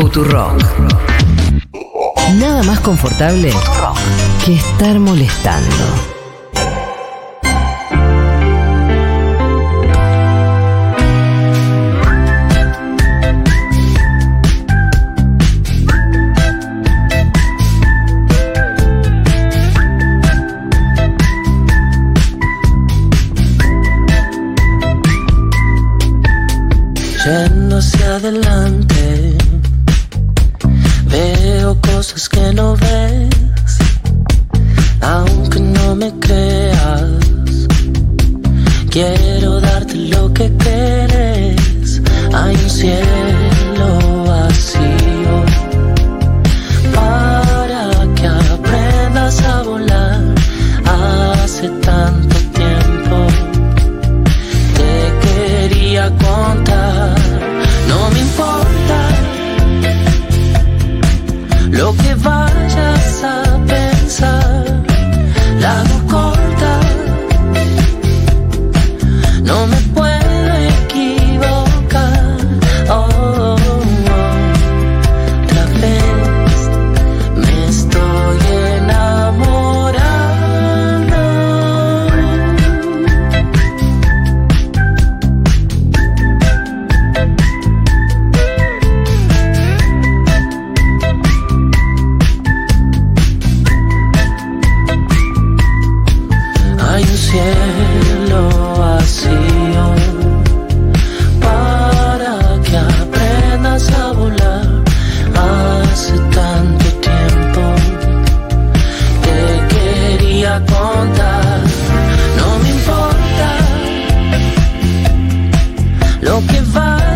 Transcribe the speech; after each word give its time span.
Futurock. 0.00 0.62
Nada 2.38 2.62
más 2.62 2.80
confortable 2.80 3.52
que 4.46 4.54
estar 4.54 4.98
molestando. 4.98 6.19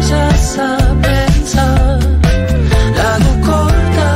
Vayas 0.04 0.58
a 0.58 0.76
pensar. 1.00 1.98
La 2.96 3.14
hago 3.14 3.32
corta. 3.46 4.14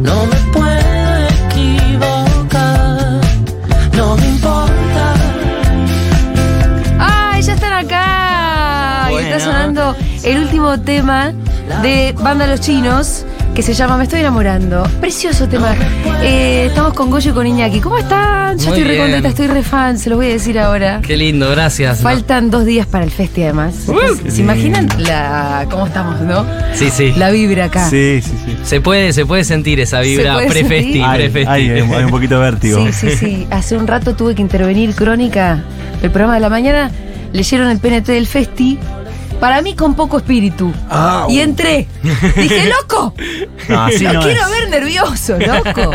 No 0.00 0.26
me 0.26 0.36
puedo 0.52 1.28
equivocar, 1.44 3.20
no 3.96 4.16
me 4.16 4.26
importa. 4.26 5.14
¡Ay, 6.98 7.42
ya 7.42 7.52
están 7.54 7.72
acá! 7.72 9.08
Y 9.12 9.16
está 9.16 9.40
sonando 9.40 9.96
el 10.22 10.38
último 10.38 10.78
tema 10.80 11.32
de 11.82 12.14
Banda 12.18 12.46
Los 12.46 12.60
Chinos, 12.60 13.24
que 13.58 13.62
se 13.64 13.74
llama 13.74 13.96
Me 13.96 14.04
estoy 14.04 14.20
enamorando. 14.20 14.84
Precioso 15.00 15.48
tema. 15.48 15.74
Eh, 16.22 16.66
estamos 16.68 16.94
con 16.94 17.10
Goyo 17.10 17.32
y 17.32 17.34
con 17.34 17.44
Iñaki. 17.44 17.80
¿Cómo 17.80 17.98
están? 17.98 18.56
Yo 18.56 18.68
Muy 18.68 18.78
estoy 18.78 18.84
re 18.84 18.90
bien. 18.90 19.02
contenta, 19.06 19.28
estoy 19.30 19.46
re 19.48 19.62
fan, 19.64 19.98
se 19.98 20.08
los 20.10 20.16
voy 20.16 20.26
a 20.26 20.28
decir 20.28 20.60
ahora. 20.60 21.00
Qué 21.04 21.16
lindo, 21.16 21.50
gracias. 21.50 21.98
Faltan 22.00 22.50
dos 22.52 22.64
días 22.64 22.86
para 22.86 23.02
el 23.04 23.10
festi, 23.10 23.42
además. 23.42 23.74
¿Se 24.28 24.42
imaginan 24.42 24.86
la, 24.98 25.66
cómo 25.68 25.88
estamos, 25.88 26.20
no? 26.20 26.46
Sí, 26.74 26.88
sí. 26.90 27.12
La 27.16 27.30
vibra 27.32 27.64
acá. 27.64 27.90
Sí, 27.90 28.20
sí, 28.22 28.30
sí. 28.46 28.56
Se 28.62 28.80
puede, 28.80 29.12
se 29.12 29.26
puede 29.26 29.42
sentir 29.42 29.80
esa 29.80 30.02
vibra 30.02 30.36
pre-festi, 30.46 31.00
hay- 31.02 31.32
hay 31.48 32.04
un 32.04 32.10
poquito 32.10 32.36
de 32.38 32.40
vértigo. 32.52 32.86
Sí, 32.86 32.92
sí, 32.92 33.10
sí. 33.16 33.46
Hace 33.50 33.76
un 33.76 33.88
rato 33.88 34.14
tuve 34.14 34.36
que 34.36 34.42
intervenir 34.42 34.94
Crónica, 34.94 35.64
el 36.00 36.10
programa 36.12 36.34
de 36.34 36.40
la 36.40 36.48
mañana. 36.48 36.92
Leyeron 37.32 37.68
el 37.70 37.78
PNT 37.80 38.06
del 38.12 38.26
Festi. 38.28 38.78
Para 39.40 39.62
mí 39.62 39.74
con 39.74 39.94
poco 39.94 40.18
espíritu. 40.18 40.72
Y 41.28 41.38
entré. 41.40 41.86
Dije, 42.36 42.68
loco. 42.80 43.14
No, 43.68 43.82
así 43.84 44.02
Lo 44.04 44.14
no 44.14 44.20
quiero 44.22 44.40
es. 44.46 44.50
ver 44.50 44.70
nervioso, 44.70 45.38
loco. 45.38 45.92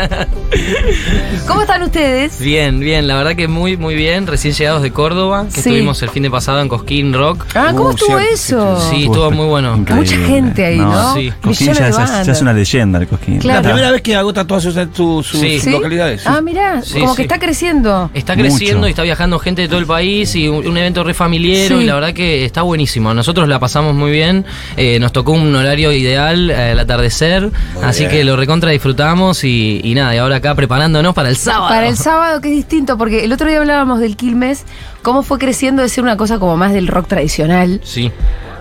¿Cómo 1.46 1.62
están 1.62 1.82
ustedes? 1.82 2.38
Bien, 2.40 2.80
bien, 2.80 3.06
la 3.06 3.16
verdad 3.16 3.34
que 3.36 3.48
muy, 3.48 3.76
muy 3.76 3.94
bien. 3.94 4.26
Recién 4.26 4.54
llegados 4.54 4.82
de 4.82 4.92
Córdoba, 4.92 5.44
que 5.46 5.60
Sí. 5.60 5.70
estuvimos 5.70 6.00
el 6.02 6.10
fin 6.10 6.22
de 6.22 6.30
pasado 6.30 6.60
en 6.60 6.68
Cosquín 6.68 7.12
Rock. 7.12 7.44
Ah, 7.54 7.72
¿cómo 7.72 7.88
Uh, 7.88 7.90
estuvo 7.90 8.18
cierto, 8.18 8.34
eso? 8.34 8.90
Sí, 8.90 9.04
estuvo 9.04 9.30
muy 9.30 9.46
bueno. 9.46 9.76
Mucha 9.76 10.16
gente 10.16 10.64
ahí, 10.64 10.78
¿no? 10.78 11.14
Sí. 11.14 11.32
Cosquín 11.42 11.72
ya, 11.74 11.82
de 11.84 11.88
es- 11.90 11.96
ya 11.96 12.02
bandas. 12.04 12.28
es 12.28 12.40
una 12.40 12.52
leyenda 12.52 12.98
el 13.00 13.08
Cosquín. 13.08 13.38
Claro. 13.40 13.62
La 13.62 13.68
primera 13.68 13.90
vez 13.90 14.02
que 14.02 14.16
agota 14.16 14.46
todas 14.46 14.62
sus, 14.62 14.74
sus- 14.94 15.26
sus 15.26 15.40
Sí. 15.40 15.60
¿Sí? 15.60 15.70
localidades. 15.70 16.22
sí. 16.22 16.28
Ah, 16.30 16.40
mirá, 16.40 16.80
Sí, 16.82 17.00
como 17.00 17.10
sí. 17.12 17.16
que 17.16 17.22
está 17.22 17.38
creciendo. 17.38 18.10
Está 18.14 18.34
Mucho. 18.36 18.48
creciendo 18.48 18.86
y 18.86 18.90
está 18.90 19.02
viajando 19.02 19.38
gente 19.38 19.62
de 19.62 19.68
todo 19.68 19.80
el 19.80 19.86
país 19.86 20.34
y 20.34 20.48
un, 20.48 20.66
un 20.66 20.76
evento 20.78 21.04
re 21.04 21.12
familiero 21.14 21.76
Sí. 21.78 21.82
y 21.84 21.86
la 21.86 21.94
verdad 21.94 22.14
que 22.14 22.44
está 22.44 22.62
buenísimo. 22.62 23.12
Nosotros 23.12 23.33
la 23.48 23.58
pasamos 23.58 23.94
muy 23.94 24.10
bien, 24.12 24.44
eh, 24.76 24.98
nos 25.00 25.12
tocó 25.12 25.32
un 25.32 25.54
horario 25.54 25.92
ideal 25.92 26.50
eh, 26.50 26.70
al 26.72 26.78
atardecer, 26.78 27.50
así 27.82 28.06
que 28.06 28.24
lo 28.24 28.36
recontra 28.36 28.70
disfrutamos 28.70 29.44
y, 29.44 29.80
y 29.82 29.94
nada, 29.94 30.14
y 30.14 30.18
ahora 30.18 30.36
acá 30.36 30.54
preparándonos 30.54 31.14
para 31.14 31.28
el 31.28 31.36
sábado. 31.36 31.68
Para 31.68 31.88
el 31.88 31.96
sábado, 31.98 32.40
que 32.40 32.48
es 32.50 32.54
distinto, 32.56 32.96
porque 32.96 33.24
el 33.24 33.32
otro 33.32 33.48
día 33.48 33.58
hablábamos 33.58 34.00
del 34.00 34.16
Quilmes, 34.16 34.64
cómo 35.02 35.22
fue 35.22 35.38
creciendo 35.38 35.82
de 35.82 35.88
ser 35.88 36.04
una 36.04 36.16
cosa 36.16 36.38
como 36.38 36.56
más 36.56 36.72
del 36.72 36.86
rock 36.88 37.08
tradicional, 37.08 37.80
Sí, 37.84 38.10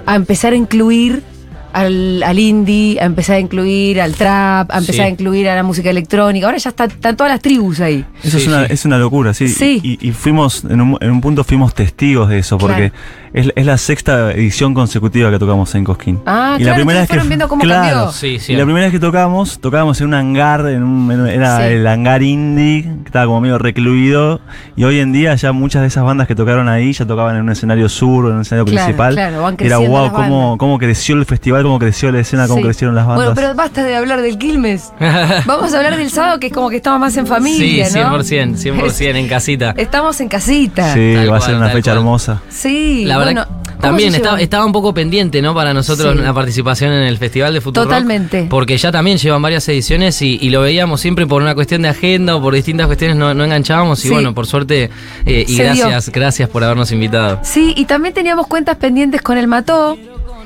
a 0.05 0.15
empezar 0.15 0.53
a 0.53 0.55
incluir 0.55 1.23
al, 1.71 2.21
al 2.21 2.37
indie, 2.37 2.99
a 3.01 3.05
empezar 3.05 3.37
a 3.37 3.39
incluir 3.39 3.99
al 3.99 4.13
trap, 4.13 4.69
a 4.69 4.77
empezar 4.77 4.93
Sí. 4.95 5.01
a 5.01 5.09
incluir 5.09 5.49
a 5.49 5.55
la 5.55 5.63
música 5.63 5.89
electrónica. 5.89 6.45
Ahora 6.45 6.59
ya 6.59 6.69
está- 6.69 6.85
están 6.85 7.17
todas 7.17 7.31
las 7.33 7.41
tribus 7.41 7.79
ahí. 7.79 8.05
Eso 8.23 8.37
Sí, 8.37 8.43
es, 8.43 8.47
una, 8.47 8.67
sí. 8.67 8.73
es 8.73 8.85
una 8.85 8.97
locura, 8.99 9.33
sí. 9.33 9.47
Sí. 9.47 9.79
Y, 9.83 10.07
y 10.07 10.11
fuimos, 10.11 10.63
en 10.65 10.79
un, 10.81 10.97
en 11.01 11.09
un 11.09 11.19
punto 11.19 11.43
fuimos 11.43 11.73
testigos 11.73 12.29
de 12.29 12.37
eso, 12.39 12.59
porque 12.59 12.91
es, 13.33 13.51
es 13.55 13.65
la 13.65 13.77
sexta 13.77 14.31
edición 14.31 14.73
consecutiva 14.73 15.31
que 15.31 15.39
tocamos 15.39 15.73
en 15.75 15.83
Cosquín. 15.83 16.19
Ah, 16.25 16.55
y 16.57 16.63
claro, 16.63 16.71
la 16.71 16.75
primera 16.75 16.81
ustedes 16.83 17.01
vez 17.01 17.07
que 17.07 17.13
fueron 17.13 17.27
viendo 17.29 17.47
cómo 17.49 17.61
claro, 17.63 17.95
cambió. 17.95 18.11
sí, 18.11 18.39
sí. 18.39 18.53
Y 18.53 18.55
la 18.55 18.63
primera 18.65 18.85
vez 18.85 18.91
que 18.93 18.99
tocamos, 18.99 19.59
tocábamos 19.59 19.99
en 20.01 20.07
un 20.07 20.13
hangar, 20.13 20.67
en 20.67 20.83
un, 20.83 21.11
en- 21.11 21.27
era 21.27 21.57
Sí. 21.57 21.63
el 21.73 21.87
hangar 21.87 22.21
indie, 22.23 22.83
que 22.83 23.07
estaba 23.07 23.25
como 23.25 23.41
medio 23.41 23.57
recluido. 23.57 24.39
Y 24.75 24.83
hoy 24.83 24.99
en 24.99 25.11
día 25.13 25.33
ya 25.35 25.51
muchas 25.51 25.81
de 25.81 25.87
esas 25.87 26.03
bandas 26.03 26.27
que 26.27 26.35
tocaron 26.35 26.69
ahí 26.69 26.93
ya 26.93 27.05
tocaban 27.05 27.35
en 27.35 27.41
un 27.41 27.49
escenario 27.51 27.89
sur, 27.89 28.27
en 28.27 28.35
un 28.35 28.41
escenario 28.41 28.65
Claro, 28.65 28.85
principal. 28.85 29.13
claro, 29.15 29.41
van 29.41 29.53
era 29.59 29.77
creciendo 29.77 29.89
wow, 30.11 30.57
cómo, 30.57 30.77
creció 30.77 31.15
el 31.15 31.25
festival, 31.25 31.63
cómo 31.63 31.79
creció 31.79 32.11
la 32.11 32.19
escena, 32.19 32.43
cómo 32.47 32.57
Sí. 32.57 32.63
crecieron 32.63 32.95
las 32.95 33.05
bandas. 33.07 33.25
Bueno, 33.25 33.35
pero 33.35 33.55
basta 33.55 33.83
de 33.83 33.95
hablar 33.95 34.21
del 34.21 34.37
Quilmes. 34.37 34.93
Vamos 35.45 35.73
a 35.73 35.77
hablar 35.77 35.97
del 35.97 36.09
sábado, 36.09 36.39
que 36.39 36.47
es 36.47 36.53
como 36.53 36.69
que 36.69 36.75
estamos 36.77 36.99
más 36.99 37.17
en 37.17 37.25
familia, 37.27 37.85
sí, 37.87 37.97
¿no? 37.99 38.09
100%, 38.23 38.57
100% 38.57 39.15
en 39.17 39.27
casita. 39.27 39.73
Estamos 39.77 40.19
en 40.21 40.29
casita. 40.29 40.93
sí, 40.93 41.13
Tal 41.15 41.31
va 41.31 41.37
a 41.37 41.41
ser 41.41 41.55
una 41.55 41.69
fecha 41.69 41.91
cual. 41.91 41.97
hermosa. 41.97 42.41
Sí, 42.49 43.05
La 43.05 43.17
bueno. 43.25 43.41
verdad, 43.41 43.47
¿cómo 43.65 43.81
también 43.81 44.15
estaba, 44.39 44.65
un 44.65 44.71
poco 44.71 44.93
pendiente, 44.93 45.41
¿no? 45.41 45.53
Para 45.53 45.73
nosotros 45.73 46.15
Sí. 46.15 46.21
la 46.21 46.33
participación 46.33 46.91
en 46.93 47.03
el 47.03 47.17
Festival 47.17 47.53
de 47.53 47.59
Futuro. 47.61 47.85
Totalmente. 47.85 48.47
porque 48.49 48.77
ya 48.77 48.91
también 48.91 49.17
llevan 49.17 49.41
varias 49.41 49.67
ediciones 49.67 50.21
y, 50.21 50.37
y 50.41 50.49
lo 50.51 50.61
veíamos 50.61 51.01
siempre 51.01 51.27
por 51.27 51.41
una 51.41 51.53
cuestión 51.55 51.81
de 51.81 51.89
agenda 51.89 52.35
o 52.35 52.41
por 52.41 52.53
distintas 52.55 52.87
cuestiones 52.87 53.17
no, 53.17 53.33
no 53.33 53.43
enganchábamos. 53.43 53.99
Y 54.05 54.07
Sí. 54.07 54.13
bueno, 54.13 54.33
por 54.33 54.47
suerte, 54.47 54.89
eh, 55.25 55.45
y 55.47 55.55
Se 55.55 55.63
dio. 55.63 55.83
gracias, 55.85 56.09
gracias 56.11 56.49
por 56.49 56.63
habernos 56.63 56.91
invitado. 56.91 57.39
Sí, 57.43 57.73
y 57.75 57.85
también 57.85 58.13
teníamos 58.13 58.47
cuentas 58.47 58.77
pendientes 58.77 59.21
con 59.21 59.37
el 59.37 59.47
Mató, 59.47 59.97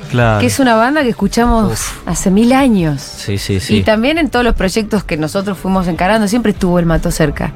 Claro. 0.10 0.40
que 0.40 0.48
es 0.48 0.60
una 0.60 0.76
banda 0.76 1.04
que 1.04 1.10
escuchamos 1.10 1.80
hace 2.06 2.32
mil 2.32 2.54
años. 2.54 3.02
Sí, 3.02 3.38
sí, 3.38 3.60
sí. 3.60 3.78
Y 3.78 3.84
también 3.84 4.18
en 4.18 4.30
todos 4.30 4.46
los 4.46 4.56
proyectos 4.56 5.04
que 5.04 5.18
nosotros 5.18 5.58
fuimos 5.58 5.88
encarando, 5.88 6.28
siempre 6.28 6.52
estuvo 6.54 6.80
el 6.80 6.86
Mató 6.86 7.12
cerca. 7.12 7.54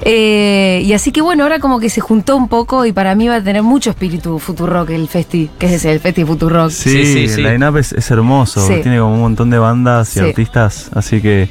Eh, 0.00 0.82
y 0.84 0.92
así 0.94 1.12
que 1.12 1.20
bueno, 1.20 1.44
ahora 1.44 1.58
como 1.60 1.78
que 1.78 1.88
se 1.90 2.00
juntó 2.00 2.36
un 2.36 2.48
poco 2.48 2.84
y 2.86 2.92
para 2.92 3.14
mí 3.14 3.28
va 3.28 3.36
a 3.36 3.42
tener 3.42 3.62
mucho 3.62 3.90
espíritu 3.90 4.38
Futurock 4.38 4.90
el 4.90 5.08
festi, 5.08 5.50
que 5.58 5.66
es 5.66 5.72
ese, 5.72 5.92
el 5.92 6.00
festi 6.00 6.24
Futurock. 6.24 6.70
Sí, 6.70 6.90
Sí, 6.90 7.04
sí, 7.06 7.28
sí. 7.28 7.40
el 7.44 7.52
line-up 7.52 7.76
es, 7.76 7.92
es 7.92 8.10
hermoso. 8.10 8.66
Sí. 8.66 8.74
Tiene 8.82 8.98
como 8.98 9.14
un 9.14 9.20
montón 9.20 9.50
de 9.50 9.58
bandas 9.58 10.16
y 10.16 10.20
Sí. 10.20 10.26
artistas, 10.26 10.90
así 10.94 11.20
que 11.20 11.48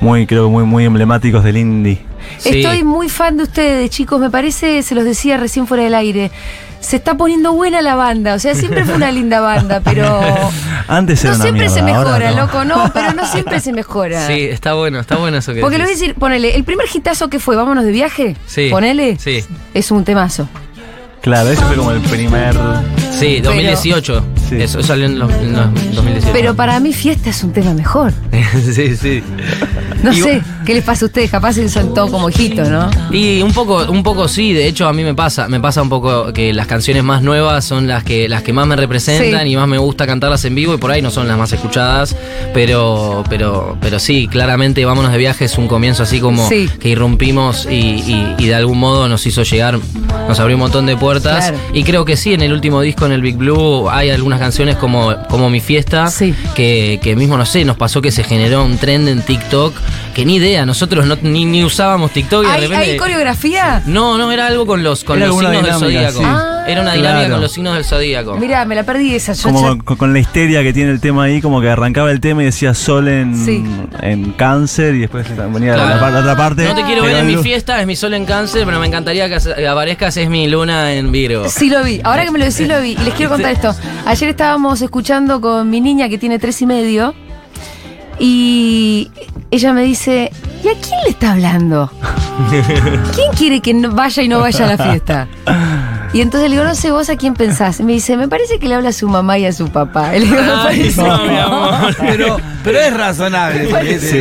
muy, 0.00 0.26
creo 0.26 0.44
que 0.44 0.50
muy, 0.50 0.64
muy 0.64 0.84
emblemáticos 0.84 1.42
del 1.44 1.56
indie. 1.56 2.00
Sí. 2.38 2.60
Estoy 2.60 2.82
muy 2.84 3.08
fan 3.08 3.36
de 3.36 3.44
ustedes, 3.44 3.90
chicos. 3.90 4.20
Me 4.20 4.30
parece, 4.30 4.82
se 4.82 4.94
los 4.94 5.04
decía 5.04 5.36
recién 5.36 5.66
fuera 5.66 5.84
del 5.84 5.94
aire. 5.94 6.30
se 6.80 6.96
está 6.96 7.16
poniendo 7.16 7.52
buena 7.52 7.82
la 7.82 7.94
banda. 7.94 8.34
O 8.34 8.38
sea, 8.38 8.54
siempre 8.54 8.84
fue 8.84 8.94
una 8.94 9.10
linda 9.10 9.40
banda, 9.40 9.80
pero. 9.82 10.20
Antes 10.88 11.22
era 11.24 11.30
No 11.32 11.36
una 11.36 11.42
siempre 11.44 11.68
se 11.68 11.82
mierda, 11.82 12.04
mejora, 12.04 12.30
no. 12.32 12.36
loco, 12.42 12.64
no, 12.64 12.90
pero 12.92 13.12
no 13.14 13.26
siempre 13.26 13.58
se 13.60 13.72
mejora. 13.72 14.26
Sí, 14.26 14.40
está 14.42 14.74
bueno, 14.74 15.00
está 15.00 15.16
bueno 15.16 15.36
eso 15.38 15.52
que 15.54 15.60
Porque 15.60 15.78
le 15.78 15.84
voy 15.84 15.92
a 15.92 15.96
decir, 15.96 16.14
ponele, 16.14 16.54
el 16.54 16.62
primer 16.64 16.86
hitazo 16.92 17.28
que 17.28 17.38
fue, 17.40 17.56
vámonos 17.56 17.84
de 17.84 17.90
viaje, 17.92 18.36
Sí. 18.46 18.68
ponele, 18.70 19.16
Sí. 19.18 19.42
es 19.74 19.90
un 19.90 20.04
temazo. 20.04 20.48
Claro, 21.22 21.50
ese 21.50 21.62
fue 21.64 21.76
como 21.76 21.90
el 21.90 22.00
primer. 22.02 22.54
Sí, 23.18 23.40
2018. 23.40 24.24
Sí. 24.48 24.56
Eso 24.60 24.82
salió 24.82 25.06
en, 25.06 25.18
los, 25.18 25.32
en 25.32 25.52
los 25.54 25.74
2018. 25.94 26.28
Pero 26.32 26.54
para 26.54 26.78
mí 26.80 26.92
fiesta 26.92 27.30
es 27.30 27.42
un 27.42 27.52
tema 27.52 27.72
mejor. 27.74 28.12
sí, 28.74 28.96
sí. 28.96 29.22
No 30.02 30.12
Y- 30.12 30.20
sé, 30.20 30.42
¿qué 30.64 30.74
les 30.74 30.84
pasa 30.84 31.04
a 31.04 31.08
ustedes? 31.08 31.30
Capaz 31.30 31.54
se 31.54 31.68
son 31.68 31.94
todo 31.94 32.10
como 32.10 32.28
hijitos, 32.30 32.68
¿no? 32.68 32.88
Y 33.10 33.42
un 33.42 33.52
poco, 33.52 33.84
un 33.90 34.02
poco 34.02 34.28
sí, 34.28 34.52
de 34.52 34.68
hecho 34.68 34.86
a 34.86 34.92
mí 34.92 35.02
me 35.02 35.14
pasa, 35.14 35.48
me 35.48 35.58
pasa 35.58 35.82
un 35.82 35.88
poco 35.88 36.32
que 36.32 36.52
las 36.52 36.66
canciones 36.66 37.02
más 37.02 37.22
nuevas 37.22 37.64
son 37.64 37.88
las 37.88 38.04
que, 38.04 38.28
las 38.28 38.42
que 38.42 38.52
más 38.52 38.66
me 38.66 38.76
representan 38.76 39.42
Sí. 39.46 39.52
y 39.52 39.56
más 39.56 39.66
me 39.66 39.78
gusta 39.78 40.06
cantarlas 40.06 40.44
en 40.44 40.54
vivo 40.54 40.74
y 40.74 40.76
por 40.76 40.90
ahí 40.92 41.02
no 41.02 41.10
son 41.10 41.26
las 41.26 41.36
más 41.38 41.52
escuchadas, 41.52 42.14
pero, 42.54 43.24
pero, 43.28 43.76
pero 43.80 43.98
sí, 43.98 44.28
claramente 44.28 44.84
Vámonos 44.84 45.10
de 45.12 45.18
viaje 45.18 45.44
es 45.46 45.58
un 45.58 45.66
comienzo 45.66 46.04
así 46.04 46.20
como 46.20 46.48
Sí. 46.48 46.68
que 46.80 46.90
irrumpimos 46.90 47.66
y, 47.68 47.74
y- 47.74 48.34
y 48.38 48.46
de 48.46 48.54
algún 48.54 48.78
modo 48.78 49.08
nos 49.08 49.26
hizo 49.26 49.42
llegar, 49.42 49.78
nos 50.28 50.38
abrió 50.38 50.56
un 50.56 50.60
montón 50.60 50.86
de 50.86 50.96
puertas 50.96 51.48
Claro. 51.48 51.58
y 51.72 51.82
creo 51.82 52.04
que 52.04 52.16
sí, 52.16 52.34
en 52.34 52.42
el 52.42 52.52
último 52.52 52.80
disco, 52.82 53.05
en 53.06 53.12
el 53.12 53.20
Big 53.22 53.36
Blue, 53.36 53.88
hay 53.90 54.10
algunas 54.10 54.38
canciones 54.38 54.76
como, 54.76 55.14
como 55.28 55.48
Mi 55.50 55.60
Fiesta, 55.60 56.08
Sí. 56.08 56.34
que, 56.54 57.00
que 57.02 57.16
mismo, 57.16 57.36
no 57.36 57.46
sé, 57.46 57.64
nos 57.64 57.76
pasó 57.76 58.02
que 58.02 58.10
se 58.10 58.22
generó 58.24 58.64
un 58.64 58.78
trend 58.78 59.08
en 59.08 59.22
TikTok, 59.22 59.74
que 60.14 60.24
ni 60.24 60.36
idea, 60.36 60.64
nosotros 60.66 61.06
no, 61.06 61.16
ni, 61.22 61.44
ni 61.44 61.64
usábamos 61.64 62.10
TikTok 62.12 62.44
y 62.44 62.46
de 62.46 62.52
¿Hay, 62.52 62.60
repente... 62.62 62.90
hay 62.92 62.96
coreografía? 62.96 63.82
No, 63.86 64.18
no, 64.18 64.30
era 64.32 64.46
algo 64.46 64.66
con 64.66 64.82
los, 64.82 65.04
con 65.04 65.18
Era 65.18 65.26
los 65.28 65.38
signos 65.38 65.62
del 65.62 65.72
zodíaco. 65.74 66.18
sí. 66.18 66.24
Ah. 66.24 66.64
era 66.68 66.80
una 66.82 66.92
dinámica 66.94 67.16
Claro. 67.20 67.34
con 67.34 67.40
los 67.42 67.52
signos 67.52 67.74
del 67.74 67.84
zodíaco. 67.84 68.36
Mirá, 68.36 68.64
me 68.64 68.74
la 68.74 68.82
perdí 68.82 69.14
esa. 69.14 69.32
Yo 69.34 69.42
Como 69.44 69.76
ya- 69.76 69.82
con, 69.96 70.12
la 70.12 70.18
histeria 70.18 70.62
que 70.62 70.72
tiene 70.72 70.90
el 70.90 71.00
tema 71.00 71.24
ahí, 71.24 71.40
como 71.40 71.60
que 71.60 71.68
arrancaba 71.70 72.10
el 72.10 72.20
tema 72.20 72.42
y 72.42 72.46
decía 72.46 72.74
sol 72.74 73.06
en, 73.08 73.36
Sí. 73.44 73.62
en 74.02 74.32
cáncer 74.32 74.94
y 74.96 75.00
después 75.00 75.26
venía 75.52 75.74
Claro. 75.74 76.00
la, 76.00 76.10
la 76.10 76.20
otra 76.20 76.36
parte. 76.36 76.64
No 76.64 76.74
te 76.74 76.82
quiero 76.84 77.02
ver 77.02 77.16
en 77.16 77.26
mi 77.26 77.36
fiesta, 77.36 77.80
es 77.80 77.86
mi 77.86 77.94
sol 77.94 78.14
en 78.14 78.24
cáncer, 78.24 78.64
pero 78.64 78.80
me 78.80 78.86
encantaría 78.86 79.28
que 79.28 79.66
aparezcas, 79.66 80.16
es 80.16 80.28
mi 80.28 80.48
luna 80.48 80.92
en 80.94 81.12
Virgo. 81.12 81.48
Sí 81.48 81.70
lo 81.70 81.84
vi, 81.84 82.00
ahora 82.02 82.24
que 82.24 82.30
me 82.32 82.38
lo 82.40 82.44
decís 82.46 82.66
lo 82.66 82.80
vi. 82.80 82.95
Les 83.04 83.14
quiero 83.14 83.30
contar 83.32 83.52
esto. 83.52 83.74
Ayer 84.06 84.30
estábamos 84.30 84.82
escuchando 84.82 85.40
con 85.40 85.68
mi 85.70 85.80
niña 85.80 86.08
que 86.08 86.18
tiene 86.18 86.38
tres 86.38 86.60
y 86.62 86.66
medio 86.66 87.14
y 88.18 89.10
ella 89.50 89.72
me 89.72 89.82
dice, 89.82 90.30
¿y 90.64 90.68
a 90.68 90.72
quién 90.72 91.00
le 91.04 91.10
está 91.10 91.32
hablando? 91.32 91.90
¿Quién 93.14 93.32
quiere 93.36 93.60
que 93.60 93.74
no 93.74 93.92
vaya 93.92 94.22
y 94.22 94.28
no 94.28 94.40
vaya 94.40 94.64
a 94.64 94.76
la 94.76 94.78
fiesta? 94.78 95.28
Y 96.16 96.20
entonces 96.22 96.48
le 96.48 96.56
digo, 96.56 96.66
no 96.66 96.74
sé 96.74 96.90
vos 96.90 97.10
a 97.10 97.16
quién 97.16 97.34
pensás. 97.34 97.80
Me 97.80 97.92
dice, 97.92 98.16
me 98.16 98.26
parece 98.26 98.58
que 98.58 98.66
le 98.68 98.74
habla 98.74 98.88
a 98.88 98.92
su 98.92 99.06
mamá 99.08 99.38
y 99.38 99.44
a 99.44 99.52
su 99.52 99.68
papá. 99.68 100.16
Y 100.16 100.20
le 100.20 100.26
digo, 100.26 100.36
me 100.40 100.50
Ay, 100.50 100.62
parece 100.78 101.02
no, 101.02 101.18
que 101.22 101.28
mi 101.28 101.34
no". 101.34 101.42
amor. 101.42 101.96
Pero, 102.00 102.36
pero 102.64 102.78
es 102.80 102.96
razonable. 102.96 103.64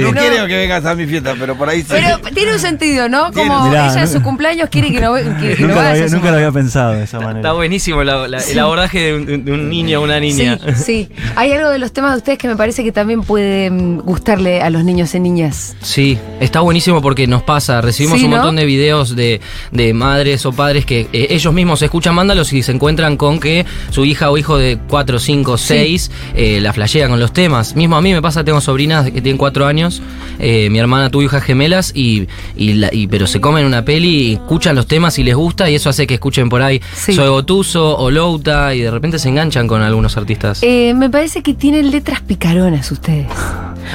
No 0.01 0.11
No. 0.11 0.19
quiero 0.21 0.47
que 0.47 0.57
vengas 0.57 0.85
a 0.85 0.93
mi 0.95 1.05
fiesta, 1.05 1.35
pero 1.39 1.55
por 1.55 1.69
ahí 1.69 1.81
sí. 1.81 1.87
Pero 1.89 2.17
tiene 2.33 2.51
un 2.53 2.59
sentido, 2.59 3.07
¿no? 3.07 3.31
Como 3.31 3.69
Mirá, 3.69 3.91
ella 3.91 4.01
en 4.01 4.07
su 4.09 4.21
cumpleaños 4.21 4.69
quiere 4.69 4.91
que 4.91 4.99
no, 4.99 5.13
que 5.15 5.23
no 5.23 5.29
Nunca, 5.31 5.67
lo 5.67 5.75
vaya. 5.75 5.89
había, 5.91 6.07
nunca 6.07 6.29
lo 6.31 6.35
había 6.37 6.51
pensado 6.51 6.91
de 6.93 7.03
esa 7.05 7.19
manera. 7.19 7.39
Está 7.39 7.53
buenísimo 7.53 8.03
la- 8.03 8.27
la- 8.27 8.39
el 8.43 8.59
abordaje 8.59 8.99
de 8.99 9.15
un, 9.15 9.45
de 9.45 9.51
un 9.53 9.69
niño 9.69 10.01
o 10.01 10.03
una 10.03 10.19
niña. 10.19 10.59
Sí, 10.75 10.83
sí. 10.83 11.09
Hay 11.37 11.51
algo 11.53 11.69
de 11.69 11.79
los 11.79 11.93
temas 11.93 12.11
de 12.11 12.17
ustedes 12.17 12.37
que 12.37 12.47
me 12.49 12.55
parece 12.57 12.83
que 12.83 12.91
también 12.91 13.21
puede 13.21 13.69
mm, 13.71 13.99
gustarle 14.01 14.61
a 14.61 14.69
los 14.69 14.83
niños 14.83 15.15
y 15.15 15.19
niñas. 15.21 15.75
Sí, 15.81 16.17
está 16.41 16.59
buenísimo 16.59 17.01
porque 17.01 17.25
nos 17.27 17.43
pasa, 17.43 17.79
recibimos 17.79 18.19
Sí, 18.19 18.25
un 18.25 18.31
¿no? 18.31 18.37
montón 18.37 18.57
de 18.57 18.65
videos 18.65 19.15
de, 19.15 19.39
de 19.71 19.93
madres 19.93 20.45
o 20.45 20.51
padres 20.51 20.85
que 20.85 21.07
eh, 21.13 21.27
ellos 21.29 21.53
mismos 21.53 21.81
escuchan 21.85 22.15
mándalos 22.15 22.51
y 22.53 22.63
se 22.63 22.71
encuentran 22.71 23.17
con 23.17 23.39
que 23.39 23.65
su 23.91 24.05
hija 24.05 24.29
o 24.31 24.37
hijo 24.37 24.57
de 24.57 24.77
4, 24.89 25.19
5, 25.19 25.57
6 25.57 26.11
eh, 26.35 26.59
la 26.61 26.73
flashea 26.73 27.07
con 27.07 27.19
los 27.19 27.33
temas. 27.33 27.75
Mismo 27.75 27.95
a 27.95 28.01
mí 28.01 28.13
me 28.13 28.21
pasa, 28.21 28.43
tengo 28.43 28.61
sobrinas 28.61 29.05
que 29.05 29.21
tienen 29.21 29.37
4 29.37 29.65
años, 29.65 30.01
eh, 30.39 30.69
mi 30.69 30.79
hermana 30.79 31.09
tuvo 31.09 31.23
hijas 31.23 31.43
gemelas, 31.43 31.91
y, 31.95 32.27
y, 32.55 32.73
la- 32.73 32.93
y- 32.93 33.07
pero 33.07 33.27
se 33.27 33.39
comen 33.41 33.65
una 33.65 33.83
peli 33.85 34.09
y 34.29 34.33
escuchan 34.33 34.75
los 34.75 34.87
temas 34.87 35.17
y 35.19 35.23
les 35.23 35.35
gusta 35.35 35.69
y 35.69 35.75
eso 35.75 35.89
hace 35.89 36.05
que 36.07 36.15
escuchen 36.15 36.49
por 36.49 36.61
ahí 36.61 36.81
Sí. 36.95 37.13
Soy 37.13 37.29
Gotuso 37.29 37.97
o 37.97 38.11
Louta 38.11 38.73
y 38.75 38.81
de 38.81 38.91
repente 38.91 39.19
se 39.19 39.29
enganchan 39.29 39.67
con 39.67 39.81
algunos 39.81 40.17
artistas. 40.17 40.59
Eh, 40.63 40.93
me 40.95 41.09
parece 41.09 41.41
que 41.43 41.53
tienen 41.53 41.91
letras 41.91 42.21
picaronas 42.21 42.91
ustedes. 42.91 43.27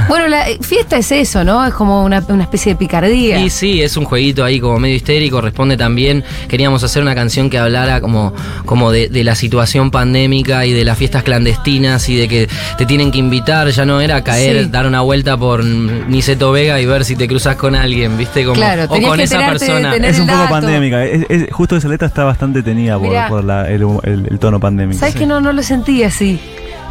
Bueno, 0.08 0.28
la 0.28 0.48
eh, 0.48 0.58
fiesta 0.60 0.96
es 0.96 1.10
eso, 1.12 1.44
¿no? 1.44 1.66
Es 1.66 1.74
como 1.74 2.04
una, 2.04 2.22
una 2.28 2.44
especie 2.44 2.72
de 2.72 2.76
picardía. 2.78 3.38
Y 3.40 3.50
sí, 3.50 3.82
es 3.82 3.96
un 3.96 4.04
jueguito 4.04 4.44
ahí 4.44 4.60
como 4.60 4.78
medio 4.78 4.94
histérico, 4.96 5.40
responde 5.40 5.76
también, 5.76 6.24
queríamos 6.48 6.82
hacer 6.84 7.02
una 7.02 7.14
canción 7.14 7.50
que 7.50 7.58
hablara 7.58 8.00
como, 8.00 8.32
como 8.64 8.90
de, 8.92 9.08
de 9.08 9.24
la 9.24 9.34
situación 9.34 9.90
pandémica 9.90 10.64
y 10.66 10.72
de 10.72 10.84
las 10.84 10.96
fiestas 10.98 11.22
clandestinas 11.22 12.08
y 12.08 12.16
de 12.16 12.28
que 12.28 12.48
te 12.78 12.86
tienen 12.86 13.10
que 13.10 13.18
invitar, 13.18 13.68
ya 13.70 13.84
no 13.84 14.00
era 14.00 14.22
caer, 14.24 14.64
Sí. 14.64 14.70
dar 14.70 14.86
una 14.86 15.00
vuelta 15.02 15.36
por 15.36 15.64
Niceto 15.64 16.52
Vega 16.52 16.80
y 16.80 16.86
ver 16.86 17.04
si 17.04 17.16
te 17.16 17.28
cruzas 17.28 17.56
con 17.56 17.74
alguien, 17.74 18.16
¿viste? 18.18 18.42
Como, 18.44 18.54
Claro, 18.56 18.84
o 18.84 18.88
con 18.88 19.16
que 19.16 19.22
esa 19.24 19.46
persona. 19.46 19.92
tener- 19.92 20.10
es 20.10 20.18
un 20.18 20.26
poco 20.26 20.48
pandémica. 20.48 21.04
Es- 21.04 21.26
es- 21.28 21.52
justo 21.52 21.76
esa 21.76 21.88
letra 21.88 22.08
está 22.08 22.24
bastante 22.24 22.62
tenida 22.62 22.98
por, 22.98 23.08
Mirá. 23.08 23.28
por 23.28 23.44
la- 23.44 23.68
el, 23.70 23.82
el- 24.04 24.26
el 24.30 24.38
tono 24.38 24.58
pandémico. 24.60 24.98
¿Sabes 25.00 25.14
que 25.14 25.26
no, 25.26 25.40
no 25.40 25.52
lo 25.52 25.62
sentí 25.62 26.02
así? 26.02 26.38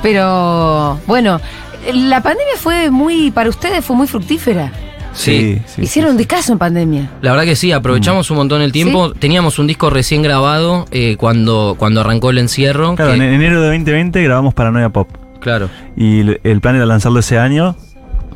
Pero 0.02 1.00
bueno, 1.08 1.42
la 1.94 2.22
pandemia 2.22 2.54
fue 2.58 2.90
muy, 2.92 3.32
para 3.32 3.50
ustedes 3.50 3.84
fue 3.86 3.96
muy 3.96 4.08
fructífera. 4.08 4.72
Sí. 5.14 5.60
sí, 5.66 5.82
Hicieron 5.82 6.12
sí. 6.12 6.14
un 6.14 6.18
descaso 6.18 6.54
en 6.54 6.60
pandemia. 6.60 7.10
La 7.22 7.32
verdad 7.32 7.46
que 7.46 7.56
sí, 7.56 7.72
aprovechamos 7.72 8.30
un 8.30 8.38
montón 8.38 8.62
el 8.62 8.72
tiempo. 8.72 9.12
Teníamos 9.14 9.58
un 9.58 9.66
disco 9.68 9.90
recién 9.90 10.22
grabado 10.22 10.86
eh, 10.92 11.16
cuando, 11.18 11.76
cuando 11.80 12.02
arrancó 12.02 12.30
el 12.30 12.38
encierro. 12.38 12.96
Claro, 12.96 13.12
que- 13.14 13.18
en 13.18 13.24
enero 13.24 13.60
de 13.60 13.68
2020 13.70 14.22
grabamos 14.24 14.54
Paranoia 14.54 14.90
Pop. 14.90 15.10
claro. 15.40 15.70
Y 15.98 16.22
el 16.48 16.62
plan 16.62 16.76
era 16.76 16.86
lanzarlo 16.86 17.20
ese 17.20 17.38
año. 17.40 17.76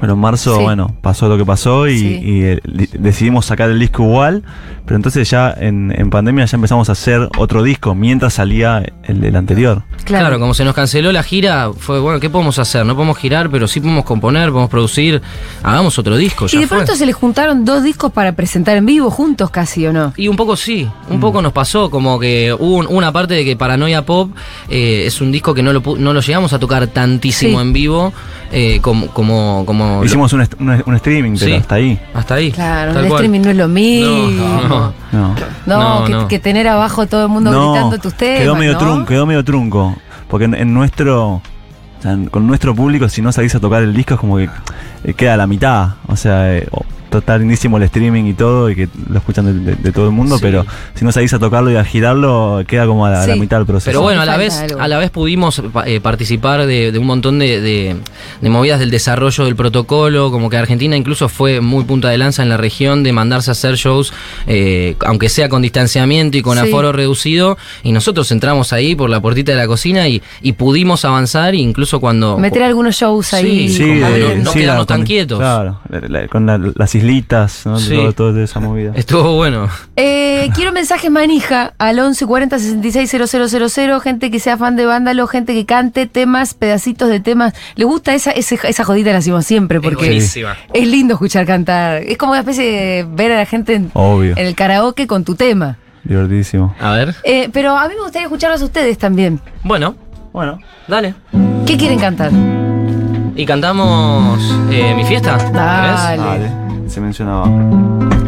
Pero 0.04 0.16
en 0.16 0.20
marzo, 0.20 0.58
Sí. 0.58 0.62
bueno, 0.64 0.94
pasó 1.00 1.30
lo 1.30 1.38
que 1.38 1.46
pasó 1.46 1.88
y, 1.88 1.98
Sí. 1.98 2.20
y, 2.22 2.42
eh, 2.44 2.60
decidimos 3.00 3.46
sacar 3.46 3.70
el 3.70 3.80
disco 3.80 4.04
igual. 4.04 4.44
Pero 4.86 4.98
entonces 4.98 5.30
ya 5.30 5.56
en, 5.58 5.94
en 5.98 6.10
pandemia 6.10 6.44
ya 6.44 6.58
empezamos 6.58 6.90
a 6.90 6.92
hacer 6.92 7.30
otro 7.38 7.64
disco 7.64 7.96
mientras 7.96 8.34
salía 8.34 8.84
el 9.06 9.22
del 9.22 9.38
anterior. 9.38 9.84
Claro. 10.04 10.26
Claro. 10.26 10.40
como 10.42 10.54
se 10.54 10.66
nos 10.66 10.76
canceló 10.76 11.14
la 11.14 11.24
gira, 11.24 11.72
fue 11.78 12.02
bueno, 12.02 12.20
¿qué 12.20 12.30
podemos 12.30 12.60
hacer? 12.60 12.86
No 12.86 12.94
podemos 12.96 13.18
girar, 13.18 13.50
pero 13.50 13.66
sí 13.70 13.80
podemos 13.80 14.04
componer, 14.04 14.50
podemos 14.50 14.70
producir. 14.70 15.22
Hagamos 15.64 15.98
otro 15.98 16.18
disco, 16.18 16.48
ya 16.48 16.58
y 16.58 16.62
de 16.64 16.68
fue. 16.68 16.80
pronto 16.80 16.96
se 16.98 17.06
les 17.06 17.16
juntaron 17.16 17.64
dos 17.64 17.82
discos 17.82 18.12
para 18.12 18.34
presentar 18.36 18.76
en 18.76 18.86
vivo 18.86 19.10
juntos 19.10 19.50
casi, 19.52 19.88
¿o 19.88 19.94
no? 19.94 20.12
Y 20.18 20.28
un 20.28 20.36
poco 20.36 20.58
sí, 20.58 20.86
Mm. 21.10 21.14
un 21.14 21.20
poco 21.22 21.42
nos 21.42 21.54
pasó, 21.54 21.90
como 21.90 22.20
que 22.20 22.54
hubo 22.54 22.76
un- 22.76 22.88
una 22.88 23.14
parte 23.14 23.36
de 23.36 23.46
que 23.46 23.56
Paranoia 23.56 24.02
Pop 24.06 24.32
eh, 24.70 25.06
es 25.08 25.22
un 25.22 25.32
disco 25.32 25.54
que 25.54 25.64
no 25.64 25.72
lo, 25.72 25.82
pu- 25.82 25.98
no 25.98 26.12
lo 26.12 26.20
llegamos 26.20 26.52
a 26.52 26.60
tocar 26.60 26.88
tantísimo 26.88 27.60
Sí. 27.62 27.66
en 27.66 27.72
vivo 27.72 28.12
eh, 28.56 28.80
como, 28.82 29.08
como, 29.08 29.64
como 29.66 29.93
lo- 30.00 30.06
Hicimos 30.06 30.34
un, 30.34 30.42
un- 30.60 30.84
un 30.86 30.96
streaming, 30.96 31.34
pero 31.34 31.46
Sí. 31.46 31.54
hasta 31.54 31.76
ahí. 31.76 32.00
hasta 32.14 32.34
ahí. 32.36 32.52
Claro, 32.52 32.94
cual. 32.94 33.06
streaming 33.08 33.42
no 33.42 33.50
es 33.52 33.58
lo 33.58 33.68
mismo. 33.68 34.10
No, 34.10 34.68
no. 34.68 34.94
No. 35.12 35.36
No, 35.66 36.00
No, 36.00 36.06
que, 36.06 36.12
no. 36.14 36.28
que 36.28 36.40
tener 36.40 36.68
abajo 36.68 37.08
todo 37.08 37.24
el 37.24 37.30
mundo 37.30 37.50
gritando 37.52 37.98
tus 38.00 38.14
temas. 38.14 38.40
quedó 38.42 38.56
medio 38.56 38.74
¿no? 38.74 38.80
trunco, 38.80 39.06
quedó 39.06 39.26
medio 39.26 39.44
trunco. 39.44 39.96
Porque 40.28 40.46
en, 40.46 40.56
en 40.56 40.74
nuestro. 40.74 41.28
o 41.36 41.42
sea, 42.02 42.18
con 42.32 42.46
nuestro 42.48 42.74
público, 42.76 43.08
si 43.10 43.22
no 43.22 43.32
salís 43.32 43.54
a 43.56 43.60
tocar 43.60 43.84
el 43.84 43.94
disco, 43.94 44.16
es 44.16 44.20
como 44.20 44.38
que 44.38 44.50
eh, 45.04 45.14
queda 45.14 45.36
a 45.36 45.38
la 45.38 45.48
mitad. 45.48 45.90
O 46.08 46.16
sea, 46.16 46.54
eh, 46.58 46.68
total 47.14 47.40
lindísimo 47.42 47.78
el 47.78 47.84
streaming 47.84 48.26
y 48.26 48.34
todo, 48.34 48.70
y 48.70 48.76
que 48.76 48.90
lo 49.10 49.18
escuchan 49.18 49.46
de, 49.46 49.54
de- 49.54 49.76
de 49.82 49.92
todo 49.92 50.06
el 50.08 50.12
mundo, 50.12 50.36
Sí. 50.38 50.42
pero 50.44 50.66
si 50.96 51.06
no 51.06 51.12
salís 51.12 51.34
a 51.34 51.40
tocarlo 51.40 51.72
y 51.72 51.76
a 51.76 51.84
girarlo, 51.86 52.64
queda 52.68 52.86
como 52.88 53.06
a 53.06 53.12
la, 53.26 53.36
mitad 53.36 53.58
del 53.58 53.66
proceso. 53.66 53.90
Pero 53.90 54.02
bueno, 54.02 54.22
a 54.22 54.26
la 54.26 54.36
vez, 54.38 54.64
a 54.80 54.88
la 54.88 54.98
vez 54.98 55.10
pudimos 55.12 55.62
eh, 55.86 56.00
participar 56.02 56.66
de, 56.66 56.92
de 56.92 57.00
un 57.00 57.06
montón 57.06 57.40
de, 57.40 57.62
de- 57.62 57.96
de 58.42 58.50
movidas 58.50 58.80
del 58.80 58.92
desarrollo 58.92 59.46
del 59.46 59.56
protocolo, 59.56 60.32
como 60.32 60.50
que 60.50 60.58
Argentina 60.58 60.96
incluso 60.98 61.30
fue 61.30 61.62
muy 61.62 61.84
punta 61.86 62.10
de 62.10 62.18
lanza 62.18 62.44
en 62.44 62.50
la 62.50 62.58
región 62.58 63.04
de 63.04 63.14
mandarse 63.14 63.52
a 63.52 63.54
hacer 63.54 63.76
shows, 63.76 64.12
eh, 64.48 64.96
aunque 65.06 65.30
sea 65.30 65.50
con 65.50 65.62
distanciamiento 65.62 66.38
y 66.38 66.42
con 66.42 66.58
Sí. 66.58 66.68
aforo 66.68 66.92
reducido, 66.92 67.58
y 67.84 67.92
nosotros 67.92 68.32
entramos 68.32 68.74
ahí 68.74 68.96
por 68.96 69.10
la 69.10 69.22
puertita 69.22 69.52
de 69.52 69.58
la 69.58 69.68
cocina 69.68 70.08
y, 70.08 70.22
y 70.42 70.54
pudimos 70.54 71.06
avanzar, 71.06 71.56
incluso 71.56 72.00
cuando... 72.00 72.38
Meter 72.38 72.64
algunos 72.64 72.96
shows 72.96 73.34
ahí. 73.34 73.70
Sí, 73.70 73.76
Sí, 73.84 74.00
como 74.02 74.12
de- 74.12 74.20
no- 74.38 74.44
no 74.46 74.52
sí, 74.52 74.60
quedarnos 74.60 74.84
la- 74.84 74.86
tan 74.88 74.98
con- 75.00 75.06
quietos. 75.08 75.40
Claro, 75.40 75.80
la- 75.90 76.00
la- 76.22 76.28
con 76.28 76.46
la- 76.46 76.72
las 76.76 76.96
islitas, 77.04 77.66
¿no? 77.66 77.78
Sí. 77.80 77.96
todo, 77.96 78.14
toda 78.14 78.44
esa 78.44 78.60
movida. 78.60 78.92
Estuvo 78.96 79.36
bueno. 79.36 79.68
Eh, 79.96 80.50
quiero 80.56 80.72
mensajes 80.72 81.12
manija 81.12 81.74
al 81.78 82.00
11 82.00 82.26
40 82.26 82.60
66 82.60 83.10
000, 83.76 84.00
gente 84.02 84.32
que 84.32 84.40
sea 84.40 84.58
fan 84.58 84.76
de 84.76 84.86
Vándalo, 84.86 85.28
gente 85.28 85.54
que 85.54 85.66
cante 85.66 86.06
temas, 86.08 86.54
pedacitos 86.54 87.10
de 87.10 87.20
temas. 87.20 87.54
¿Le 87.76 87.86
gusta 87.86 88.14
esa, 88.14 88.32
ese- 88.32 88.60
esa 88.68 88.84
jodita? 88.84 89.12
La 89.12 89.18
hacemos 89.20 89.46
siempre 89.46 89.80
porque 89.82 90.06
buenísima. 90.06 90.56
es 90.74 90.88
lindo 90.88 91.14
escuchar 91.16 91.46
cantar. 91.46 91.98
Es 92.04 92.18
como 92.18 92.32
una 92.32 92.40
especie 92.40 92.64
de 92.66 93.08
ver 93.10 93.32
a 93.32 93.38
la 93.38 93.46
gente 93.46 93.76
en, 93.76 93.92
Obvio, 93.94 94.32
en 94.38 94.46
el 94.48 94.56
karaoke 94.56 95.06
con 95.08 95.24
tu 95.24 95.36
tema. 95.36 95.78
divertidísimo. 96.04 96.76
A 96.80 96.92
ver. 96.94 97.16
Eh, 97.24 97.50
pero 97.54 97.78
a 97.78 97.88
mí 97.88 97.94
me 97.96 98.02
gustaría 98.02 98.26
escucharlos 98.28 98.62
a 98.62 98.66
ustedes 98.66 98.98
también. 98.98 99.40
Bueno, 99.64 99.96
Bueno, 100.34 100.58
dale. 100.88 101.14
¿Qué 101.66 101.78
quieren 101.78 102.00
cantar? 102.00 102.32
Y 103.36 103.46
cantamos 103.46 104.40
eh, 104.72 104.94
mi 104.96 105.04
fiesta. 105.06 105.38
Dale. 105.52 106.22
dale. 106.22 106.63
Se 106.94 107.02
mencionaba. 107.02 107.48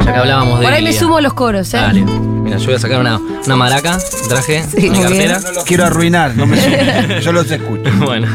Ya 0.05 0.13
que 0.13 0.19
hablábamos 0.19 0.59
de. 0.59 0.65
Por 0.65 0.73
ahí 0.73 0.83
me 0.83 0.91
sumo 0.93 1.17
a 1.17 1.21
los 1.21 1.33
coros, 1.33 1.73
¿eh? 1.73 1.77
Dale. 1.77 2.01
Mira, 2.01 2.57
yo 2.57 2.65
voy 2.65 2.75
a 2.75 2.79
sacar 2.79 2.99
una, 2.99 3.17
una 3.17 3.55
maraca, 3.55 3.97
traje, 4.27 4.63
Sí, 4.63 4.89
mi 4.89 4.97
muy 4.97 5.01
cartera. 5.01 5.39
No 5.39 5.51
los 5.51 5.63
quiero 5.63 5.85
arruinar, 5.85 6.35
no 6.35 6.45
me 6.45 6.59
sumo. 6.61 6.75
Yo 7.21 7.31
los 7.31 7.49
escucho. 7.49 7.91
Bueno. 8.03 8.27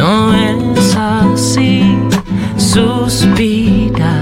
No 0.00 0.34
es 0.34 0.96
así. 0.96 1.98
Suspira, 2.56 4.14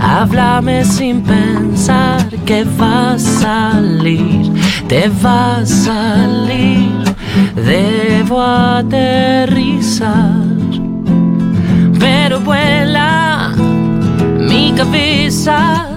háblame 0.00 0.84
sin 0.84 1.22
pensar 1.22 2.28
que 2.44 2.64
va 2.80 3.12
a 3.12 3.18
salir, 3.18 4.52
te 4.88 5.08
va 5.24 5.58
a 5.58 5.66
salir. 5.66 6.92
Debo 7.54 8.42
aterrizar, 8.42 10.44
pero 11.98 12.40
vuela 12.40 13.52
mi 14.50 14.72
cabeza. 14.76 15.88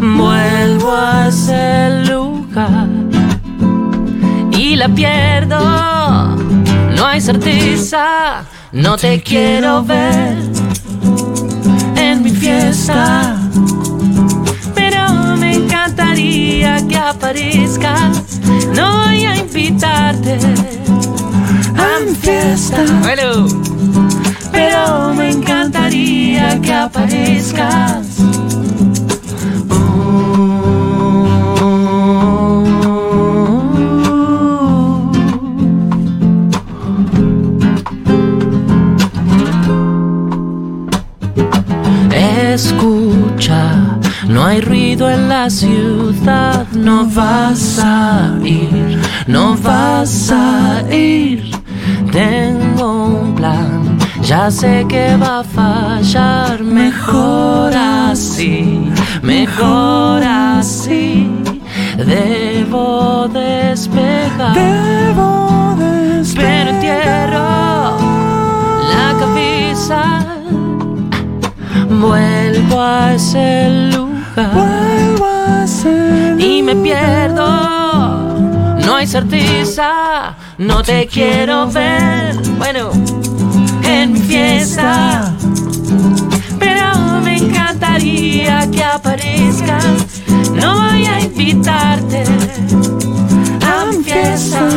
Vuelvo 0.00 0.92
a 0.92 1.28
ese 1.28 2.04
lugar 2.08 2.88
y 4.52 4.76
la 4.76 4.88
pierdo. 4.88 6.33
No 7.04 7.10
hay 7.10 7.20
certeza, 7.20 8.46
no 8.72 8.96
te 8.96 9.20
quiero 9.22 9.84
ver 9.84 10.38
en 11.96 12.22
mi 12.22 12.30
fiesta. 12.30 13.36
Pero 14.74 15.36
me 15.36 15.52
encantaría 15.52 16.78
que 16.88 16.96
aparezcas. 16.96 18.40
No 18.74 19.04
voy 19.04 19.22
a 19.26 19.36
invitarte 19.36 20.38
a 21.76 22.00
mi 22.06 22.14
fiesta. 22.14 22.82
Pero 24.50 25.12
me 25.12 25.30
encantaría 25.30 26.58
que 26.62 26.72
aparezcas. 26.72 28.06
No 44.34 44.44
hay 44.44 44.60
ruido 44.60 45.08
en 45.08 45.28
la 45.28 45.48
ciudad, 45.48 46.66
no 46.72 47.06
vas 47.06 47.78
a 47.80 48.34
ir, 48.42 49.00
no 49.28 49.56
vas 49.56 50.32
a 50.32 50.82
ir. 50.92 51.52
Tengo 52.10 53.06
un 53.06 53.34
plan, 53.36 53.96
ya 54.22 54.50
sé 54.50 54.84
que 54.88 55.16
va 55.16 55.40
a 55.40 55.44
fallar, 55.44 56.64
mejor 56.64 57.72
así, 57.76 58.90
mejor 59.22 60.24
así. 60.24 61.30
Debo 61.96 63.28
despegar, 63.32 64.54
debo 64.54 65.76
despegar, 65.78 66.44
pero 66.44 66.70
entierro 66.70 67.96
la 68.94 69.14
cabeza. 69.20 70.02
Vuelvo 71.88 72.80
a 72.80 73.14
ese 73.14 73.90
lugar. 73.92 74.13
Y 76.38 76.62
me 76.62 76.74
pierdo. 76.74 77.46
No 78.84 78.96
hay 78.96 79.06
certeza. 79.06 80.34
No 80.58 80.82
te 80.82 81.06
quiero 81.06 81.70
ver. 81.70 82.36
Bueno, 82.58 82.90
en 83.84 84.12
mi 84.12 84.18
fiesta. 84.20 85.32
Pero 86.58 87.20
me 87.22 87.36
encantaría 87.36 88.68
que 88.70 88.82
aparezcas. 88.82 90.22
No 90.52 90.80
voy 90.80 91.06
a 91.06 91.20
invitarte 91.20 92.24
a 93.62 93.84
mi 93.86 94.02
fiesta. 94.02 94.68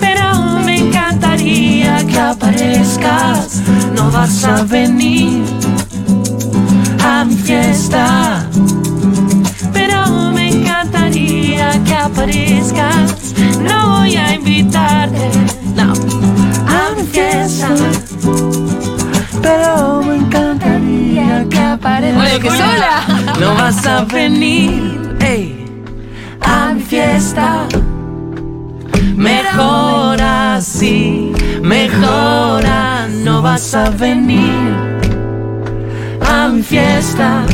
Pero 0.00 0.60
me 0.64 0.78
encantaría 0.78 2.06
que 2.06 2.18
aparezcas. 2.18 3.60
No 3.94 4.10
vas 4.10 4.42
a 4.44 4.62
venir 4.62 5.44
a 7.10 7.24
mi 7.24 7.34
fiesta. 7.34 8.46
Pero 9.72 10.30
me 10.32 10.48
encantaría 10.48 11.82
que 11.84 11.94
aparezcas. 11.94 13.34
No 13.60 13.98
voy 13.98 14.16
a 14.16 14.34
invitarte 14.34 15.30
no, 15.74 15.92
a 16.76 16.94
mi 16.96 17.02
fiesta. 17.06 17.68
Pero 19.42 20.02
me 20.02 20.16
encantaría 20.16 21.46
que 21.48 21.58
aparezcas. 21.58 22.24
Oye, 22.24 22.40
que 22.40 22.50
sola. 22.50 22.94
No 23.40 23.54
vas 23.54 23.84
a 23.86 24.04
venir 24.04 25.16
ey, 25.20 25.66
a 26.42 26.72
mi 26.74 26.80
fiesta. 26.80 27.66
Mejor 29.16 30.20
así, 30.22 31.32
mejor 31.62 32.64
a- 32.66 33.06
no 33.24 33.42
vas 33.42 33.74
a 33.74 33.90
venir 33.90 34.99
mi 36.52 36.62
fiesta. 36.62 37.44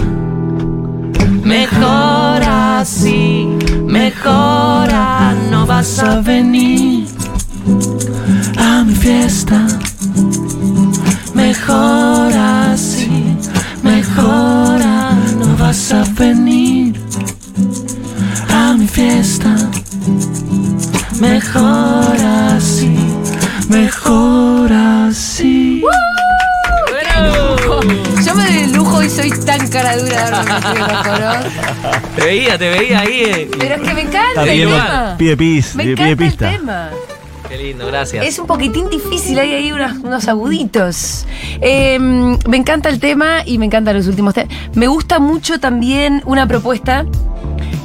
Mejor 1.42 2.42
así, 2.42 3.46
mejor 3.84 4.88
no 5.50 5.66
vas 5.66 5.98
a 5.98 6.20
venir 6.20 7.06
a 8.58 8.84
mi 8.84 8.94
fiesta. 8.94 9.66
Mejor 11.34 12.32
así, 12.32 13.36
mejor 13.82 14.80
no 15.38 15.56
vas 15.58 15.92
a 15.92 16.04
venir 16.18 17.00
a 18.48 18.74
mi 18.74 18.86
fiesta. 18.86 19.54
Mejor 21.20 22.16
así, 22.56 22.96
mejor 23.68 24.72
así. 24.72 25.82
Soy 29.10 29.30
tan 29.30 29.68
cara 29.68 29.96
dura 29.96 30.24
de 30.24 30.30
darme 30.30 30.50
el 30.56 30.72
micrófono. 30.74 31.30
Te 32.16 32.24
veía, 32.24 32.58
te 32.58 32.68
veía 32.70 33.00
ahí. 33.00 33.22
eh. 33.24 33.50
Pero 33.58 33.74
es 33.76 33.80
que 33.82 33.94
me 33.94 34.00
encanta 34.02 34.42
el 34.42 34.50
bien, 34.50 34.68
tema. 34.68 35.14
pide 35.18 35.36
pis, 35.36 35.74
Me 35.76 35.82
pide, 35.84 35.92
encanta 35.92 36.16
pide 36.16 36.26
el 36.28 36.36
tema. 36.36 36.90
Qué 37.48 37.58
lindo, 37.58 37.86
gracias. 37.86 38.26
Es 38.26 38.38
un 38.40 38.46
poquitín 38.48 38.90
difícil, 38.90 39.38
hay 39.38 39.54
ahí 39.54 39.70
unos, 39.72 39.92
unos 40.02 40.26
aguditos. 40.26 41.26
Eh, 41.60 41.96
me 41.98 42.56
encanta 42.56 42.88
el 42.88 42.98
tema 42.98 43.42
y 43.46 43.58
me 43.58 43.66
encantan 43.66 43.96
los 43.96 44.08
últimos 44.08 44.34
temas. 44.34 44.52
Me 44.74 44.88
gusta 44.88 45.20
mucho 45.20 45.60
también 45.60 46.22
una 46.26 46.46
propuesta 46.48 47.06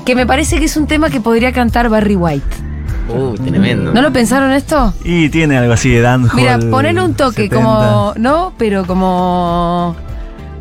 que 0.06 0.16
me 0.16 0.26
parece 0.26 0.58
que 0.58 0.66
es 0.66 0.76
un 0.78 0.88
tema 0.88 1.10
que 1.12 1.22
podría 1.22 1.52
cantar 1.52 1.90
Barry 1.90 2.16
White. 2.16 2.46
Uh, 3.10 3.36
tremendo. 3.36 3.94
¿No 3.94 4.02
lo 4.02 4.12
pensaron 4.12 4.52
esto? 4.52 4.94
Y 5.04 5.30
tiene 5.30 5.58
algo 5.58 5.74
así 5.74 5.90
de 5.90 6.02
dancehall. 6.02 6.36
Mira, 6.42 6.60
ponerle 6.72 7.04
un 7.04 7.14
toque 7.14 7.44
70. 7.44 7.56
como. 7.56 8.14
¿No? 8.18 8.54
Pero 8.58 8.86
como. 8.88 9.96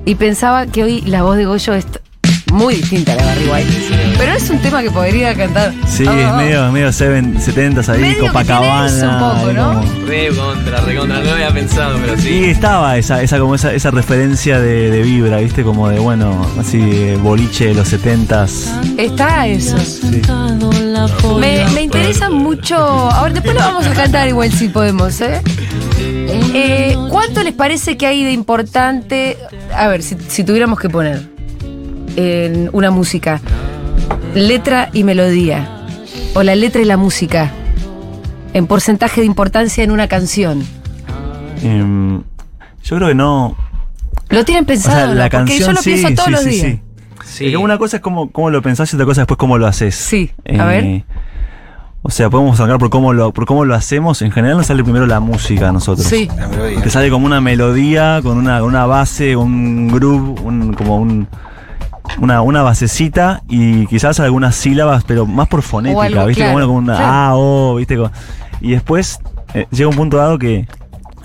Y 0.05 0.15
pensaba 0.15 0.67
que 0.67 0.85
hoy 0.85 1.01
la 1.03 1.23
voz 1.23 1.37
de 1.37 1.45
Goyo 1.45 1.75
es 1.75 1.87
muy 2.51 2.75
distinta 2.77 3.13
a 3.13 3.17
la 3.17 3.23
de 3.23 3.29
Barry 3.29 3.65
White. 3.65 4.15
Pero 4.19 4.33
es 4.33 4.51
un 4.51 4.59
tema 4.61 4.83
que 4.83 4.91
podría 4.91 5.35
cantar. 5.35 5.73
Sí, 5.87 6.05
Oh, 6.07 6.13
es 6.13 6.27
oh. 6.31 6.37
medio, 6.37 6.73
medio 6.73 6.89
70s 6.89 7.89
ahí, 7.89 8.01
Medio 8.01 8.15
que 8.23 8.27
Copacabana. 8.29 8.87
tiene 8.89 8.99
eso 8.99 9.09
un 9.11 9.19
poco, 9.41 9.53
¿no? 9.53 9.75
como- 9.81 10.07
Re 10.07 10.29
contra, 10.29 10.81
re 10.81 10.97
contra. 10.97 11.19
No 11.19 11.25
lo 11.25 11.31
había 11.33 11.51
pensado, 11.53 11.99
pero 12.01 12.17
Sí, 12.17 12.23
sí. 12.29 12.45
estaba 12.47 12.97
esa, 12.99 13.23
esa 13.23 13.39
como 13.39 13.55
esa, 13.55 13.73
esa 13.73 13.91
referencia 13.91 14.61
de, 14.61 14.91
de 14.91 15.03
vibra, 15.03 15.39
¿viste? 15.39 15.63
Como 15.63 15.89
de, 15.89 15.99
bueno, 15.99 16.47
así 16.59 16.79
de 16.79 17.17
boliche 17.17 17.67
de 17.69 17.75
los 17.75 17.93
70s. 17.93 18.99
Está 18.99 19.47
eso. 19.47 19.79
Sí. 19.79 20.21
Me, 21.39 21.65
me 21.75 21.83
interesa 21.83 22.29
mucho. 22.31 22.77
A 23.11 23.23
ver, 23.25 23.33
después 23.35 23.55
lo 23.55 23.61
vamos 23.61 23.87
a 23.87 23.93
cantar 23.93 24.29
igual 24.29 24.53
si 24.53 24.69
podemos, 24.69 25.21
¿eh? 25.21 25.41
Eh, 26.55 26.97
¿Cuánto 27.09 27.43
les 27.43 27.53
parece 27.55 27.97
que 27.97 28.07
hay 28.07 28.25
de 28.25 28.33
importante? 28.33 29.37
A 29.75 29.89
ver, 29.89 30.03
si, 30.03 30.17
si 30.29 30.45
tuviéramos 30.45 30.79
que 30.79 30.89
poner 30.89 31.23
en 32.17 32.71
una 32.73 32.91
música, 32.91 33.41
letra 34.35 34.91
y 34.93 35.05
melodía, 35.05 35.69
o 36.35 36.43
la 36.43 36.55
letra 36.55 36.81
y 36.81 36.85
la 36.85 36.97
música, 36.97 37.51
en 38.53 38.67
porcentaje 38.67 39.21
de 39.21 39.27
importancia 39.27 39.85
en 39.85 39.91
una 39.91 40.09
canción. 40.09 40.65
Em, 41.63 42.23
yo 42.83 42.97
creo 42.97 43.09
que 43.09 43.15
no. 43.15 43.57
¿Lo 44.29 44.45
tienen 44.45 44.65
O 44.65 44.67
sea, 44.67 44.75
pensado? 44.75 45.15
la 45.15 45.25
no? 45.25 45.31
Porque 45.31 45.31
canción 45.31 45.61
yo 45.61 45.73
lo 45.73 45.83
sí, 45.83 45.91
pienso 45.93 46.15
todos 46.15 46.27
sí, 46.27 46.31
los 46.33 46.43
sí, 46.43 46.51
días. 46.51 46.67
sí. 46.67 46.81
Sí. 47.25 47.47
Es 47.47 47.51
que 47.53 47.57
una 47.57 47.79
cosa 47.79 47.99
es 47.99 48.03
cómo, 48.03 48.31
cómo 48.33 48.51
lo 48.51 48.61
pensás 48.61 48.93
y 48.93 48.97
otra 48.97 49.07
cosa 49.07 49.21
después 49.21 49.39
cómo 49.39 49.57
lo 49.57 49.67
haces. 49.67 49.95
Sí, 49.95 50.31
a 50.59 50.65
ver. 50.65 51.05
O 52.03 52.11
sea, 52.11 52.31
podemos 52.31 52.59
hablar 52.61 52.79
por 52.79 52.89
cómo 52.89 53.13
lo, 53.13 53.33
por 53.33 53.45
cómo 53.45 53.65
lo 53.65 53.75
hacemos. 53.75 54.23
En 54.23 54.33
general 54.33 54.57
nos 54.57 54.67
sale 54.67 54.83
primero 54.83 55.07
la 55.07 55.21
música 55.21 55.69
a 55.69 55.73
nosotros. 55.73 56.07
Sí. 56.07 56.29
La 56.37 56.49
melodía. 56.49 56.81
Te 56.83 56.91
sale 56.91 57.11
como 57.11 57.27
una 57.27 57.41
melodía, 57.43 58.21
con 58.23 58.39
una, 58.39 58.63
una 58.65 58.87
base, 58.87 59.37
un 59.37 59.89
groove, 59.89 60.41
un, 60.41 60.73
como 60.73 60.97
un, 60.97 61.29
una, 62.19 62.43
una 62.43 62.63
basecita 62.63 63.43
y 63.49 63.87
quizás 63.87 64.19
algunas 64.21 64.55
sílabas, 64.57 65.05
pero 65.05 65.27
más 65.27 65.49
por 65.49 65.63
fonética, 65.63 66.03
algo, 66.03 66.27
¿viste? 66.27 66.43
claro, 66.43 66.55
como, 66.55 66.67
como 66.67 66.79
una 66.79 66.97
claro. 66.97 67.13
A, 67.13 67.37
O, 67.37 67.75
¿viste? 67.77 67.99
Y 68.61 68.73
después 68.73 69.21
eh, 69.55 69.67
llega 69.71 69.89
un 69.89 69.97
punto 69.97 70.17
dado 70.17 70.39
que 70.39 70.67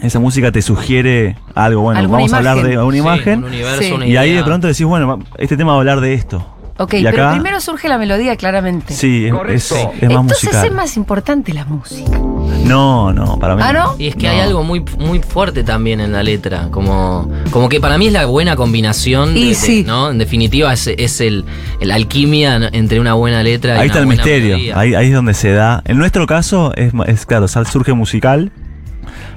esa 0.01 0.19
música 0.19 0.51
te 0.51 0.61
sugiere 0.61 1.35
algo. 1.55 1.81
Bueno, 1.81 2.07
vamos 2.09 2.33
a 2.33 2.37
hablar 2.37 2.57
de 2.61 2.73
Sí, 2.73 2.97
imagen. 2.97 3.39
un 3.39 3.45
universo, 3.45 3.81
Sí. 3.81 3.91
una 3.91 4.05
y 4.05 4.17
ahí 4.17 4.33
de 4.33 4.43
pronto 4.43 4.67
decís, 4.67 4.85
bueno, 4.85 5.19
este 5.37 5.57
tema 5.57 5.71
va 5.71 5.77
a 5.77 5.79
hablar 5.79 6.01
de 6.01 6.13
esto. 6.13 6.45
Ok, 6.77 6.95
Y 6.95 7.03
pero 7.05 7.23
acá- 7.23 7.31
primero 7.31 7.61
surge 7.61 7.87
la 7.87 7.97
melodía, 7.97 8.35
claramente. 8.35 8.93
Sí, 8.93 9.27
es, 9.47 9.71
es, 9.71 9.71
es 9.71 9.83
más 9.85 9.93
Entonces 10.01 10.43
musical. 10.43 10.65
es 10.65 10.73
más 10.73 10.97
importante 10.97 11.53
la 11.53 11.63
música. 11.65 12.19
No, 12.63 13.13
no, 13.13 13.37
para 13.39 13.55
mí. 13.55 13.61
¿Ah, 13.63 13.73
no? 13.73 13.95
Y 13.99 14.07
es 14.07 14.15
que 14.15 14.25
No. 14.27 14.33
hay 14.33 14.39
algo 14.39 14.63
muy, 14.63 14.83
muy 14.99 15.19
fuerte 15.21 15.63
también 15.63 15.99
en 15.99 16.11
la 16.11 16.23
letra, 16.23 16.69
como, 16.71 17.29
como 17.51 17.69
que 17.69 17.79
para 17.79 17.97
mí 17.97 18.07
es 18.07 18.13
la 18.13 18.25
buena 18.25 18.55
combinación, 18.55 19.37
Y 19.37 19.49
de- 19.49 19.55
sí. 19.55 19.83
¿no? 19.85 20.09
En 20.11 20.17
definitiva 20.17 20.73
es, 20.73 20.87
es 20.87 21.21
el, 21.21 21.45
el 21.79 21.91
alquimia 21.91 22.69
entre 22.71 22.99
una 22.99 23.13
buena 23.13 23.43
letra 23.43 23.75
y 23.75 23.77
Ahí 23.77 23.77
una 23.77 23.85
está 23.85 23.99
el 23.99 24.05
buena 24.05 24.23
misterio, 24.23 24.77
ahí, 24.77 24.95
ahí 24.95 25.07
es 25.07 25.13
donde 25.13 25.33
se 25.33 25.51
da. 25.51 25.81
En 25.85 25.97
nuestro 25.97 26.25
caso, 26.27 26.73
es, 26.75 26.91
es 27.07 27.25
claro, 27.25 27.47
sal- 27.47 27.67
surge 27.67 27.93
musical, 27.93 28.51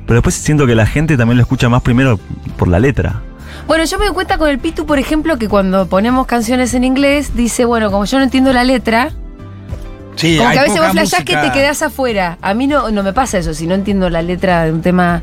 pero 0.07 0.15
después 0.21 0.35
siento 0.35 0.67
que 0.67 0.75
la 0.75 0.87
gente 0.87 1.17
también 1.17 1.37
lo 1.37 1.43
escucha 1.43 1.69
más 1.69 1.83
primero 1.83 2.19
por 2.57 2.69
la 2.69 2.79
letra. 2.79 3.21
Bueno, 3.67 3.85
yo 3.85 3.99
me 3.99 4.07
doy 4.07 4.15
cuenta 4.15 4.39
con 4.39 4.49
el 4.49 4.59
Pitu, 4.59 4.87
por 4.87 4.99
ejemplo, 4.99 5.37
que 5.37 5.49
cuando 5.49 5.87
ponemos 5.89 6.27
canciones 6.27 6.73
en 6.73 6.85
inglés, 6.85 7.37
dice, 7.37 7.67
bueno, 7.67 7.91
como 7.91 8.07
yo 8.07 8.17
no 8.19 8.25
entiendo 8.25 8.53
la 8.55 8.65
letra, 8.65 9.11
Sí, 10.19 10.37
como 10.37 10.49
hay 10.49 10.55
que 10.55 10.59
a 10.59 10.63
veces 10.65 10.79
vos 10.81 10.91
flashás 10.91 11.25
que 11.25 11.35
música. 11.37 11.53
te 11.53 11.59
quedás 11.59 11.83
afuera. 11.83 12.39
A 12.43 12.53
mí 12.55 12.67
no, 12.67 12.91
no 12.91 13.03
me 13.03 13.13
pasa 13.13 13.39
eso, 13.39 13.55
si 13.55 13.67
no 13.67 13.75
entiendo 13.75 14.11
la 14.11 14.21
letra 14.23 14.65
de 14.65 14.73
un 14.73 14.83
tema, 14.83 15.23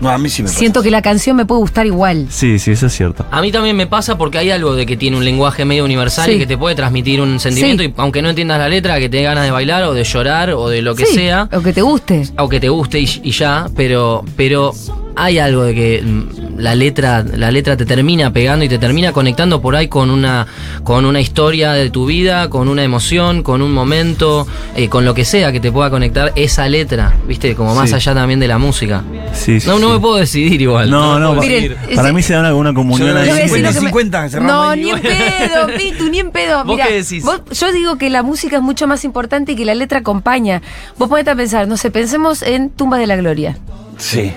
No, 0.00 0.10
a 0.10 0.18
mí 0.18 0.28
sí 0.28 0.42
me 0.42 0.48
pasa. 0.48 0.58
siento 0.58 0.82
que 0.82 0.90
la 0.90 1.00
canción 1.00 1.36
me 1.36 1.46
puede 1.46 1.60
gustar 1.62 1.86
igual. 1.86 2.26
Sí, 2.28 2.58
sí, 2.58 2.72
eso 2.72 2.86
es 2.86 2.92
cierto. 2.94 3.24
A 3.30 3.40
mí 3.40 3.50
también 3.50 3.74
me 3.76 3.86
pasa 3.86 4.18
porque 4.18 4.36
hay 4.36 4.50
algo 4.50 4.74
de 4.74 4.84
que 4.84 4.96
tiene 4.98 5.16
un 5.16 5.24
lenguaje 5.24 5.64
medio 5.64 5.84
universal 5.86 6.26
Sí. 6.26 6.32
y 6.32 6.38
que 6.38 6.46
te 6.46 6.58
puede 6.58 6.74
transmitir 6.74 7.20
un 7.22 7.40
sentimiento 7.40 7.82
Sí. 7.82 7.88
y 7.88 8.00
aunque 8.00 8.20
no 8.20 8.28
entiendas 8.28 8.58
la 8.58 8.68
letra, 8.68 8.98
que 8.98 9.08
te 9.08 9.16
dé 9.16 9.22
ganas 9.22 9.44
de 9.44 9.50
bailar 9.50 9.84
o 9.84 9.94
de 9.94 10.04
llorar 10.04 10.50
o 10.50 10.68
de 10.68 10.82
lo 10.82 10.94
que 10.94 11.06
Sí, 11.06 11.14
sea, 11.14 11.48
O 11.50 11.62
que 11.62 11.72
te 11.72 11.80
guste. 11.80 12.24
aunque 12.36 12.60
te 12.60 12.68
guste 12.68 13.00
y, 13.00 13.08
y 13.22 13.30
ya, 13.30 13.66
pero, 13.74 14.22
pero 14.36 14.72
hay 15.16 15.38
algo 15.38 15.62
de 15.64 15.74
que 15.74 16.02
mm, 16.04 16.58
la 16.58 16.74
letra, 16.74 17.22
la 17.24 17.50
letra 17.50 17.76
te 17.76 17.84
termina 17.86 18.32
pegando 18.32 18.64
y 18.64 18.68
te 18.68 18.78
termina 18.78 19.12
conectando 19.12 19.60
por 19.60 19.74
ahí 19.76 19.88
con 19.88 20.10
una, 20.10 20.46
con 20.84 21.04
una 21.06 21.20
historia 21.20 21.72
de 21.72 21.90
tu 21.90 22.06
vida, 22.06 22.48
con 22.50 22.68
una 22.68 22.82
emoción, 22.84 23.42
con 23.42 23.62
un 23.62 23.72
momento, 23.72 24.46
eh, 24.74 24.88
con 24.88 25.04
lo 25.04 25.14
que 25.14 25.24
sea 25.24 25.52
que 25.52 25.60
te 25.60 25.72
pueda 25.72 25.90
conectar 25.90 26.32
esa 26.36 26.68
letra, 26.68 27.14
viste, 27.26 27.54
como 27.54 27.74
más 27.74 27.88
Sí. 27.90 27.94
allá 27.96 28.14
también 28.14 28.40
de 28.40 28.48
la 28.48 28.58
música. 28.58 29.02
Sí, 29.32 29.60
sí, 29.60 29.66
No, 29.68 29.78
no 29.78 29.90
me 29.90 29.98
puedo 29.98 30.16
decidir 30.16 30.60
igual. 30.60 30.90
No, 30.90 31.18
no, 31.18 31.28
puedo 31.34 31.40
pa- 31.42 31.46
Miren, 31.46 31.76
para 31.94 32.12
mí 32.12 32.22
se 32.22 32.34
da 32.34 32.40
una, 32.40 32.54
una 32.54 32.74
comunión 32.74 33.08
Yo 33.10 33.16
ahí. 33.18 33.26
Yo 33.26 33.32
voy 33.32 33.40
a 33.40 33.42
decir 33.44 33.62
lo 33.62 33.68
que 33.72 33.80
me- 33.80 33.86
50, 33.88 34.28
cerramos 34.28 34.52
No, 34.52 34.68
ahí. 34.68 34.80
ni 34.84 34.90
en 34.90 35.00
pedo, 35.00 35.66
Pitu, 35.78 36.08
ni 36.10 36.18
en 36.20 36.30
pedo. 36.30 36.58
¿Vos 36.64 36.74
Mira, 36.76 36.86
qué 36.88 37.02
decís? 37.02 37.24
vos- 37.24 37.40
yo 37.58 37.72
digo 37.72 37.96
que 37.96 38.10
la 38.10 38.22
música 38.22 38.56
es 38.56 38.62
mucho 38.62 38.86
más 38.86 39.04
importante 39.04 39.52
y 39.52 39.56
que 39.56 39.64
la 39.64 39.74
letra 39.74 40.00
acompaña. 40.00 40.62
Vos 40.98 41.08
ponete 41.08 41.30
a 41.30 41.34
pensar, 41.36 41.66
no 41.68 41.76
sé, 41.76 41.90
pensemos 41.90 42.42
en 42.42 42.68
Tumba 42.70 42.98
de 42.98 43.06
la 43.06 43.16
Gloria. 43.16 43.56
Sí 43.98 44.32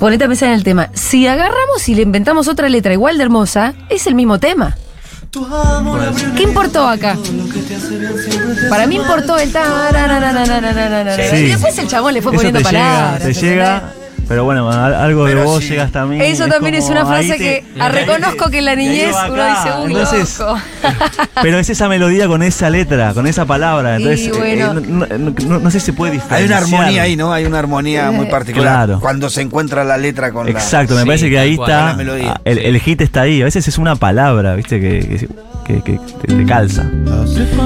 ponete 0.00 0.24
a 0.24 0.26
pensar 0.26 0.48
en 0.48 0.54
el 0.54 0.64
tema. 0.64 0.90
Si 0.94 1.28
agarramos 1.28 1.88
y 1.88 1.94
le 1.94 2.02
inventamos 2.02 2.48
otra 2.48 2.68
letra 2.68 2.92
igual 2.92 3.18
de 3.18 3.24
hermosa, 3.24 3.74
es 3.88 4.08
el 4.08 4.16
mismo 4.16 4.40
tema. 4.40 4.76
¿Qué 6.36 6.42
importó 6.42 6.88
acá? 6.88 7.16
Para 8.68 8.88
mí 8.88 8.96
importó 8.96 9.38
el 9.38 9.52
sí. 9.52 11.36
Y 11.36 11.48
después 11.50 11.78
el 11.78 11.86
chabón 11.86 12.14
le 12.14 12.22
fue 12.22 12.32
poniendo 12.32 12.60
palabras. 12.60 13.22
Te 13.22 13.32
llega 13.34 13.92
pero 14.30 14.44
bueno, 14.44 14.70
al- 14.70 14.94
algo 14.94 15.24
de 15.26 15.34
vos 15.34 15.60
sí. 15.60 15.70
llega 15.70 15.82
hasta 15.82 16.06
mí. 16.06 16.20
Eso 16.22 16.46
también 16.46 16.76
es 16.76 16.88
una 16.88 17.04
frase 17.04 17.30
te- 17.32 17.38
que 17.38 17.64
reconozco 17.88 18.48
que 18.48 18.58
en 18.58 18.64
la 18.64 18.76
niñez 18.76 19.12
uno 19.28 19.44
dice, 19.44 19.68
uy, 19.84 19.86
Entonces, 19.92 20.38
loco. 20.38 20.56
Pero 21.42 21.58
es 21.58 21.68
esa 21.68 21.88
melodía 21.88 22.28
con 22.28 22.44
esa 22.44 22.70
letra, 22.70 23.12
con 23.12 23.26
esa 23.26 23.44
palabra. 23.44 23.96
Entonces, 23.96 24.28
eh, 24.28 24.32
bueno. 24.32 24.78
eh, 24.78 24.84
no, 24.88 25.06
no- 25.18 25.34
no- 25.48 25.58
no 25.58 25.70
sé 25.72 25.80
si 25.80 25.86
se 25.86 25.92
puede 25.94 26.12
Hay 26.12 26.18
diferenciar. 26.18 26.64
una 26.64 26.78
armonía 26.78 27.02
ahí, 27.02 27.16
¿no? 27.16 27.32
Hay 27.32 27.44
una 27.44 27.58
armonía 27.58 28.12
muy 28.12 28.26
particular. 28.26 28.86
Claro. 28.86 29.00
Cuando 29.00 29.28
se 29.30 29.40
encuentra 29.42 29.82
la 29.82 29.96
letra 29.96 30.30
con 30.30 30.48
Exacto, 30.48 30.94
me 30.94 31.00
Sí, 31.00 31.06
parece 31.08 31.28
que 31.28 31.38
ahí 31.40 31.54
está. 31.54 31.86
la 31.86 31.94
melodía. 31.94 32.34
ah, 32.36 32.40
El, 32.44 32.58
el 32.58 32.78
hit 32.80 33.00
está 33.00 33.22
ahí. 33.22 33.42
A 33.42 33.46
veces 33.46 33.66
es 33.66 33.78
una 33.78 33.96
palabra, 33.96 34.54
¿viste? 34.54 34.80
Que, 34.80 35.00
que, 35.00 35.28
que- 35.74 35.82
que 35.82 35.98
te, 36.26 36.34
te 36.34 36.44
calza. 36.46 36.84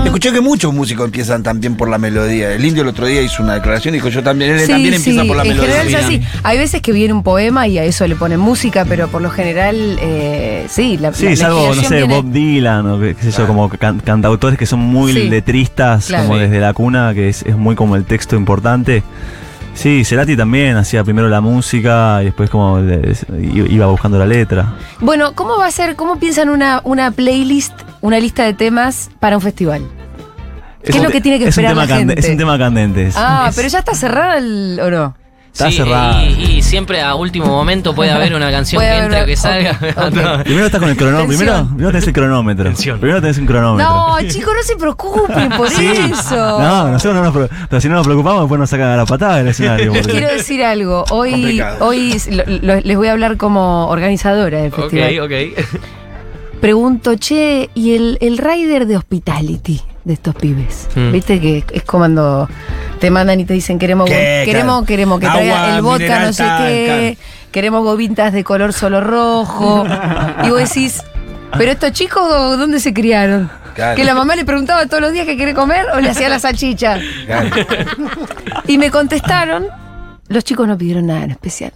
Escuché 0.05 0.33
que 0.33 0.40
muchos 0.40 0.73
músicos 0.75 1.07
empiezan 1.07 1.43
también 1.43 1.77
por 1.77 1.88
la 1.88 1.99
melodía. 1.99 2.53
El 2.53 2.64
indio 2.64 2.83
el 2.83 2.88
otro 2.88 3.07
día 3.07 3.23
hizo 3.23 3.43
una 3.43 3.55
declaración 3.55 3.95
y 3.95 3.99
dijo: 3.99 4.09
Yo 4.09 4.23
también, 4.23 4.53
él 4.53 4.61
Sí, 4.61 4.69
también 4.69 4.95
empieza 4.95 5.25
por 5.25 5.37
la 5.37 5.43
en 5.43 5.49
melodía. 5.51 5.83
general 5.83 5.88
es 5.88 6.05
así. 6.07 6.21
Hay 6.43 6.59
veces 6.59 6.83
que 6.83 6.93
viene 6.93 7.12
un 7.14 7.23
poema 7.23 7.67
y 7.69 7.79
a 7.79 7.85
eso 7.85 8.07
le 8.07 8.17
ponen 8.17 8.40
música, 8.40 8.85
pero 8.88 9.09
por 9.09 9.23
lo 9.23 9.31
general, 9.31 9.99
eh, 10.01 10.67
sí, 10.69 10.97
la 10.99 11.12
Sí, 11.12 11.25
la- 11.25 11.31
la 11.31 11.37
salvo, 11.37 11.75
no 11.75 11.83
sé, 11.83 11.97
viene- 11.97 12.14
Bob 12.14 12.31
Dylan 12.33 12.87
o 12.90 13.01
qué, 13.01 13.14
qué 13.14 13.31
sé 13.31 13.38
yo, 13.38 13.47
como 13.47 13.69
can- 13.69 14.01
cantautores 14.01 14.59
que 14.59 14.67
son 14.67 14.81
muy 14.81 15.12
Sí. 15.12 15.29
letristas, 15.29 16.07
Claro. 16.07 16.25
como 16.27 16.37
Sí. 16.38 16.43
desde 16.45 16.61
la 16.61 16.73
cuna, 16.73 17.12
que 17.14 17.29
es, 17.29 17.43
es 17.43 17.57
muy 17.57 17.75
como 17.75 17.97
el 17.97 18.05
texto 18.05 18.37
importante. 18.37 19.03
Sí, 19.75 20.05
Cerati 20.05 20.37
también 20.37 20.77
hacía 20.77 21.03
primero 21.05 21.29
la 21.29 21.41
música 21.41 22.23
y 22.23 22.27
después 22.27 22.49
como 22.49 22.79
iba 23.41 23.87
buscando 23.87 24.19
la 24.19 24.27
letra. 24.27 24.73
Bueno, 25.01 25.35
¿cómo 25.35 25.59
va 25.59 25.67
a 25.67 25.71
ser, 25.71 25.97
cómo 25.97 26.17
piensan 26.19 26.49
una, 26.49 26.81
una 26.85 27.11
playlist, 27.11 27.73
una 28.01 28.19
lista 28.21 28.45
de 28.45 28.55
temas 28.55 29.11
para 29.21 29.37
un 29.37 29.43
festival? 29.43 29.83
¿Qué 30.85 30.91
es 30.99 31.03
lo 31.03 31.11
que 31.11 31.21
tiene 31.21 31.39
que 31.39 31.49
esperar 31.49 31.75
la 31.77 31.87
gente? 31.87 32.19
Es 32.21 32.29
un 32.29 32.37
tema 32.37 32.57
candente. 32.59 33.11
Ah, 33.17 33.47
Es- 33.49 33.57
pero 33.57 33.69
ya 33.69 33.79
está 33.81 33.95
cerrada 33.95 34.39
el, 34.39 34.79
o 34.83 34.91
no. 34.91 35.17
Está 35.55 35.71
Sí, 35.71 35.77
cerrada. 35.77 36.25
Y, 36.25 36.57
y 36.57 36.62
siempre 36.62 37.01
a 37.01 37.14
último 37.14 37.47
momento 37.47 37.95
puede 37.95 38.11
haber 38.11 38.35
una 38.35 38.51
canción 38.51 38.83
que 38.83 38.99
entre 38.99 39.23
o 39.23 39.25
que 39.25 39.37
salga. 39.37 39.79
ok, 39.81 39.97
ok. 40.38 40.43
Primero 40.43 40.67
estás 40.67 40.81
con 40.81 40.90
el 40.90 40.97
cronómetro. 40.97 41.29
Primero, 41.38 41.67
primero 41.69 41.90
tenés 41.93 42.07
el 42.09 42.12
cronómetro. 42.12 42.64
Tensión. 42.64 42.99
Primero 42.99 43.21
tenés 43.21 43.38
un 43.38 43.47
cronómetro. 43.47 43.88
No, 43.95 44.17
chicos, 44.29 44.53
no 44.53 44.62
se 44.64 44.75
preocupen 44.75 45.49
por 45.51 45.71
Sí. 45.71 45.87
eso. 45.87 46.59
No, 46.61 46.88
nosotros 46.90 47.14
no 47.14 47.23
nos 47.23 47.33
pre- 47.33 47.57
pero 47.71 47.81
si 47.81 47.88
no 47.88 47.95
nos 47.95 48.05
preocupamos, 48.05 48.43
después 48.43 48.59
nos 48.59 48.69
sacan 48.69 48.88
a 48.88 48.97
la 48.97 49.07
patada 49.07 49.37
del 49.37 49.47
escenario. 49.49 49.93
porque- 49.93 50.11
Quiero 50.11 50.27
decir 50.29 50.64
algo. 50.64 51.05
Hoy, 51.11 51.31
Complicado. 51.31 51.87
hoy 51.87 52.21
lo- 52.31 52.45
lo- 52.75 52.81
les 52.81 52.97
voy 52.97 53.07
a 53.07 53.12
hablar 53.12 53.37
como 53.37 53.87
organizadora 53.87 54.59
del 54.59 54.73
ok, 54.73 54.90
festival. 54.90 55.21
ok. 55.21 55.33
Pregunto, 56.61 57.14
che, 57.17 57.71
¿y 57.75 57.95
el, 57.95 58.19
el 58.21 58.38
rider 58.38 58.87
de 58.87 58.97
hospitality 58.97 59.83
de 60.05 60.12
estos 60.14 60.35
pibes? 60.35 60.88
Mm. 60.95 61.12
¿Viste 61.12 61.40
que 61.40 61.64
es 61.73 61.83
cuando 61.85 62.49
te 63.01 63.11
mandan 63.11 63.40
y 63.40 63.45
te 63.45 63.55
dicen 63.55 63.79
queremos 63.79 64.09
queremos 64.09 64.85
queremos 64.85 65.19
que 65.21 65.27
Agua 65.27 65.38
traiga 65.38 65.77
el 65.77 65.83
vodka 65.83 66.19
no 66.21 66.33
sé 66.33 66.43
tal, 66.45 66.67
qué, 66.69 67.19
queremos 67.51 67.83
gobitas 67.85 68.33
de 68.33 68.45
color 68.45 68.73
solo 68.73 69.01
rojo. 69.01 69.85
y 70.45 70.51
vos 70.51 70.59
decís, 70.59 71.03
¿pero 71.57 71.73
estos 71.73 71.93
chicos 71.93 72.59
dónde 72.59 72.81
se 72.81 72.93
criaron? 72.93 73.51
Claro. 73.75 73.97
Que 73.97 74.05
la 74.05 74.14
mamá 74.14 74.37
le 74.37 74.45
preguntaba 74.45 74.87
todos 74.87 75.01
los 75.01 75.12
días 75.12 75.27
qué 75.27 75.37
quiere 75.37 75.53
comer 75.53 75.87
o 75.95 76.01
le 76.01 76.09
hacía 76.11 76.29
la 76.29 76.38
salchicha. 76.38 76.99
Claro. 77.27 77.51
Y 78.69 78.79
me 78.79 78.90
contestaron, 78.93 79.67
los 80.29 80.45
chicos 80.45 80.69
no 80.69 80.79
pidieron 80.79 81.07
nada 81.07 81.25
en 81.25 81.33
especial. 81.33 81.73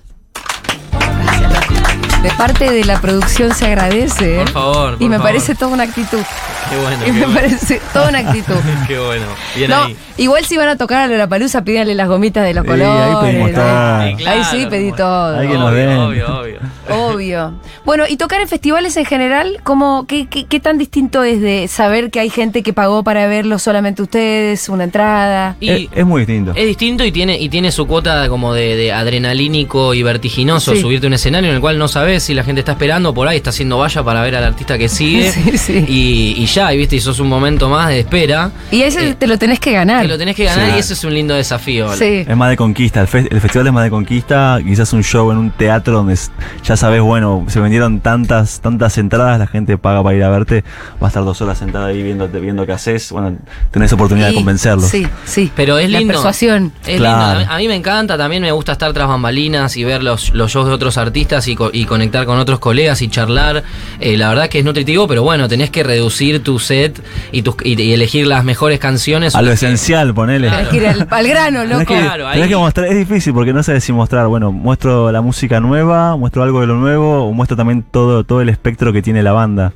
De 2.23 2.31
parte 2.33 2.71
de 2.71 2.85
la 2.85 3.01
producción 3.01 3.55
se 3.55 3.67
agradece. 3.67 4.37
¿eh? 4.37 4.39
Por 4.45 4.51
favor, 4.51 4.97
Y 5.01 5.09
me 5.09 5.17
favor. 5.17 5.31
parece 5.31 5.55
toda 5.55 5.73
una 5.73 5.85
actitud. 5.85 6.23
Qué 6.71 6.77
bueno. 6.77 6.99
Y 7.03 7.05
qué 7.07 7.13
me 7.13 7.19
bueno. 7.21 7.35
parece 7.35 7.81
toda 7.93 8.09
una 8.09 8.19
actitud. 8.19 8.55
Qué 8.89 8.99
bueno. 8.99 9.25
Bien 9.57 9.71
No, 9.71 9.85
ahí. 9.85 9.97
igual 10.17 10.45
si 10.45 10.57
van 10.57 10.69
a 10.69 10.77
tocar 10.77 11.11
a 11.11 11.17
la 11.17 11.27
palusa, 11.29 11.63
pídanle 11.65 11.95
las 11.95 12.09
gomitas 12.09 12.45
de 12.45 12.55
los 12.55 12.65
Sí, 12.65 12.71
ahí 12.73 12.79
colores. 12.79 13.19
pedimos 13.33 13.53
todo. 13.53 14.03
Sí, 14.09 14.15
claro, 14.17 14.39
Ahí 14.39 14.45
sí 14.51 14.67
pedí 14.69 14.93
todo. 14.93 15.39
Hay 15.39 15.49
que 15.49 15.55
nos 15.55 15.71
obvio, 15.73 15.77
den. 15.89 15.99
obvio, 15.99 16.41
obvio. 16.41 16.59
Obvio. 16.91 17.53
Bueno, 17.85 18.05
y 18.09 18.17
tocar 18.17 18.41
en 18.41 18.49
festivales 18.49 18.97
en 18.97 19.05
general, 19.05 19.61
¿cómo, 19.63 20.07
qué, 20.07 20.27
qué, 20.27 20.47
qué 20.47 20.59
tan 20.59 20.79
distinto 20.79 21.23
es 21.23 21.39
de 21.43 21.69
saber 21.69 22.11
que 22.11 22.19
hay 22.19 22.31
gente 22.31 22.63
que 22.63 22.73
pagó 22.73 23.05
para 23.05 23.27
verlo 23.27 23.59
solamente 23.59 24.01
ustedes, 24.01 24.71
una 24.71 24.85
entrada? 24.85 25.57
Y 25.61 25.69
es, 25.69 25.89
es 25.95 26.07
muy 26.07 26.23
distinto. 26.23 26.53
es 26.57 26.67
distinto 26.67 27.05
y 27.05 27.13
tiene, 27.13 27.39
y 27.39 27.51
tiene 27.51 27.73
su 27.73 27.87
cuota 27.87 28.27
como 28.31 28.55
de, 28.55 28.75
de 28.77 28.93
adrenalínico 28.93 29.93
y 29.93 30.03
vertiginoso. 30.03 30.73
Sí. 30.75 30.81
Subirte 30.81 31.07
a 31.07 31.09
un 31.09 31.15
escenario 31.15 31.51
en 31.51 31.57
el 31.57 31.61
cual 31.61 31.79
no 31.79 31.89
sabes 31.89 32.23
si 32.23 32.33
la 32.33 32.43
gente 32.43 32.61
está 32.61 32.73
esperando, 32.73 33.13
por 33.13 33.29
ahí 33.29 33.37
está 33.37 33.51
haciendo 33.51 33.77
valla 33.79 34.03
para 34.03 34.23
ver 34.23 34.37
al 34.37 34.45
artista 34.45 34.79
que 34.79 34.89
sigue. 34.89 35.31
Sí, 35.39 35.59
sí. 35.59 35.85
Y, 35.89 36.43
y 36.43 36.47
ya, 36.47 36.58
y 36.73 36.77
viste, 36.77 36.97
y 36.97 37.01
sos 37.01 37.19
un 37.21 37.29
momento 37.29 37.69
más 37.69 37.89
de 37.89 38.01
espera. 38.01 38.51
Y 38.71 38.83
ese 38.83 39.11
Eh, 39.11 39.15
te 39.15 39.27
lo 39.27 39.39
tenés 39.39 39.61
que 39.61 39.73
ganar. 39.73 40.03
Que 40.03 40.09
lo 40.09 40.19
tenés 40.19 40.35
que 40.37 40.45
ganar 40.45 40.71
Sí. 40.71 40.77
y 40.77 40.79
ese 40.81 40.93
es 40.95 41.05
un 41.05 41.15
lindo 41.15 41.35
desafío. 41.35 41.93
Sí. 41.95 42.25
Es 42.29 42.37
más 42.37 42.51
de 42.51 42.57
conquista, 42.57 43.01
el, 43.01 43.07
fe- 43.09 43.29
el 43.31 43.41
festival 43.41 43.67
es 43.69 43.73
más 43.73 43.85
de 43.85 43.91
conquista, 43.91 44.59
quizás 44.65 44.93
un 44.93 45.03
show 45.05 45.31
en 45.31 45.39
un 45.39 45.51
teatro 45.51 45.95
donde 45.95 46.19
ya 46.65 46.77
sabes, 46.77 47.01
bueno, 47.01 47.45
se 47.49 47.61
vendieron 47.61 48.01
tantas, 48.01 48.61
tantas 48.61 48.99
entradas, 48.99 49.39
la 49.39 49.47
gente 49.47 49.79
paga 49.79 50.03
para 50.03 50.17
ir 50.17 50.25
a 50.25 50.29
verte, 50.31 50.65
va 51.03 51.07
a 51.07 51.09
estar 51.09 51.25
dos 51.25 51.41
horas 51.41 51.59
sentada 51.59 51.87
ahí 51.87 52.03
viéndote, 52.03 52.41
viendo 52.41 52.67
qué 52.67 52.73
haces, 52.73 53.11
bueno, 53.13 53.37
tenés 53.71 53.93
oportunidad 53.93 54.29
de 54.29 54.35
convencerlos. 54.35 54.89
Sí, 54.89 55.07
sí. 55.25 55.51
Pero 55.55 55.79
es 55.79 55.91
La 55.91 55.99
lindo. 56.01 56.15
persuasión. 56.15 56.73
Es 56.87 56.99
Claro. 56.99 57.39
lindo. 57.41 57.53
A 57.55 57.59
mí 57.59 57.69
me 57.69 57.75
encanta, 57.77 58.17
también 58.19 58.43
me 58.43 58.53
gusta 58.53 58.73
estar 58.73 58.93
tras 58.93 59.09
bambalinas 59.09 59.77
y 59.77 59.85
ver 59.85 60.03
los, 60.03 60.35
los 60.35 60.51
shows 60.53 60.67
de 60.67 60.73
otros 60.73 60.99
artistas 60.99 61.47
y, 61.49 61.55
co- 61.57 61.71
y 61.73 61.85
conectar 61.85 62.27
con 62.27 62.39
otros 62.39 62.59
colegas 62.59 63.03
y 63.03 63.09
charlar. 63.09 63.63
Eh, 64.01 64.17
la 64.17 64.29
verdad 64.29 64.49
que 64.49 64.59
es 64.61 64.65
nutritivo, 64.65 65.07
pero 65.09 65.23
bueno, 65.23 65.49
tenés 65.49 65.71
que 65.71 65.83
reducir 65.83 66.43
tu 66.43 66.48
set 66.59 67.03
y, 67.33 67.43
tus- 67.43 67.57
y, 67.65 67.81
y 67.83 67.93
elegir 67.93 68.27
las 68.27 68.45
mejores 68.45 68.79
canciones. 68.79 69.35
A 69.35 69.43
lo 69.43 69.51
esencial, 69.53 70.15
ponele. 70.15 70.49
Tenés 70.49 70.69
que 70.69 70.77
ir 70.79 70.87
al, 70.87 71.07
al 71.11 71.29
grano, 71.29 71.61
Tenés 71.63 71.79
loco. 71.81 71.95
que, 71.95 72.01
Claro, 72.01 72.25
tenés 72.31 72.43
ahí- 72.45 72.49
que 72.49 72.57
mostrar, 72.57 72.87
es 72.87 72.97
difícil 72.97 73.35
porque 73.35 73.53
no 73.53 73.63
sabes 73.63 73.85
si 73.85 73.93
mostrar, 73.93 74.27
bueno, 74.29 74.53
muestro 74.53 75.11
la 75.13 75.21
música 75.21 75.61
nueva, 75.61 76.17
muestro 76.17 76.43
algo 76.43 76.61
de 76.61 76.69
lo 76.69 76.77
nuevo, 76.77 77.25
o 77.27 77.33
muestro 77.33 77.57
también 77.57 77.83
todo, 77.83 78.25
todo 78.25 78.41
el 78.41 78.49
espectro 78.49 78.93
que 78.93 79.03
tiene 79.03 79.23
la 79.23 79.33
banda. 79.33 79.73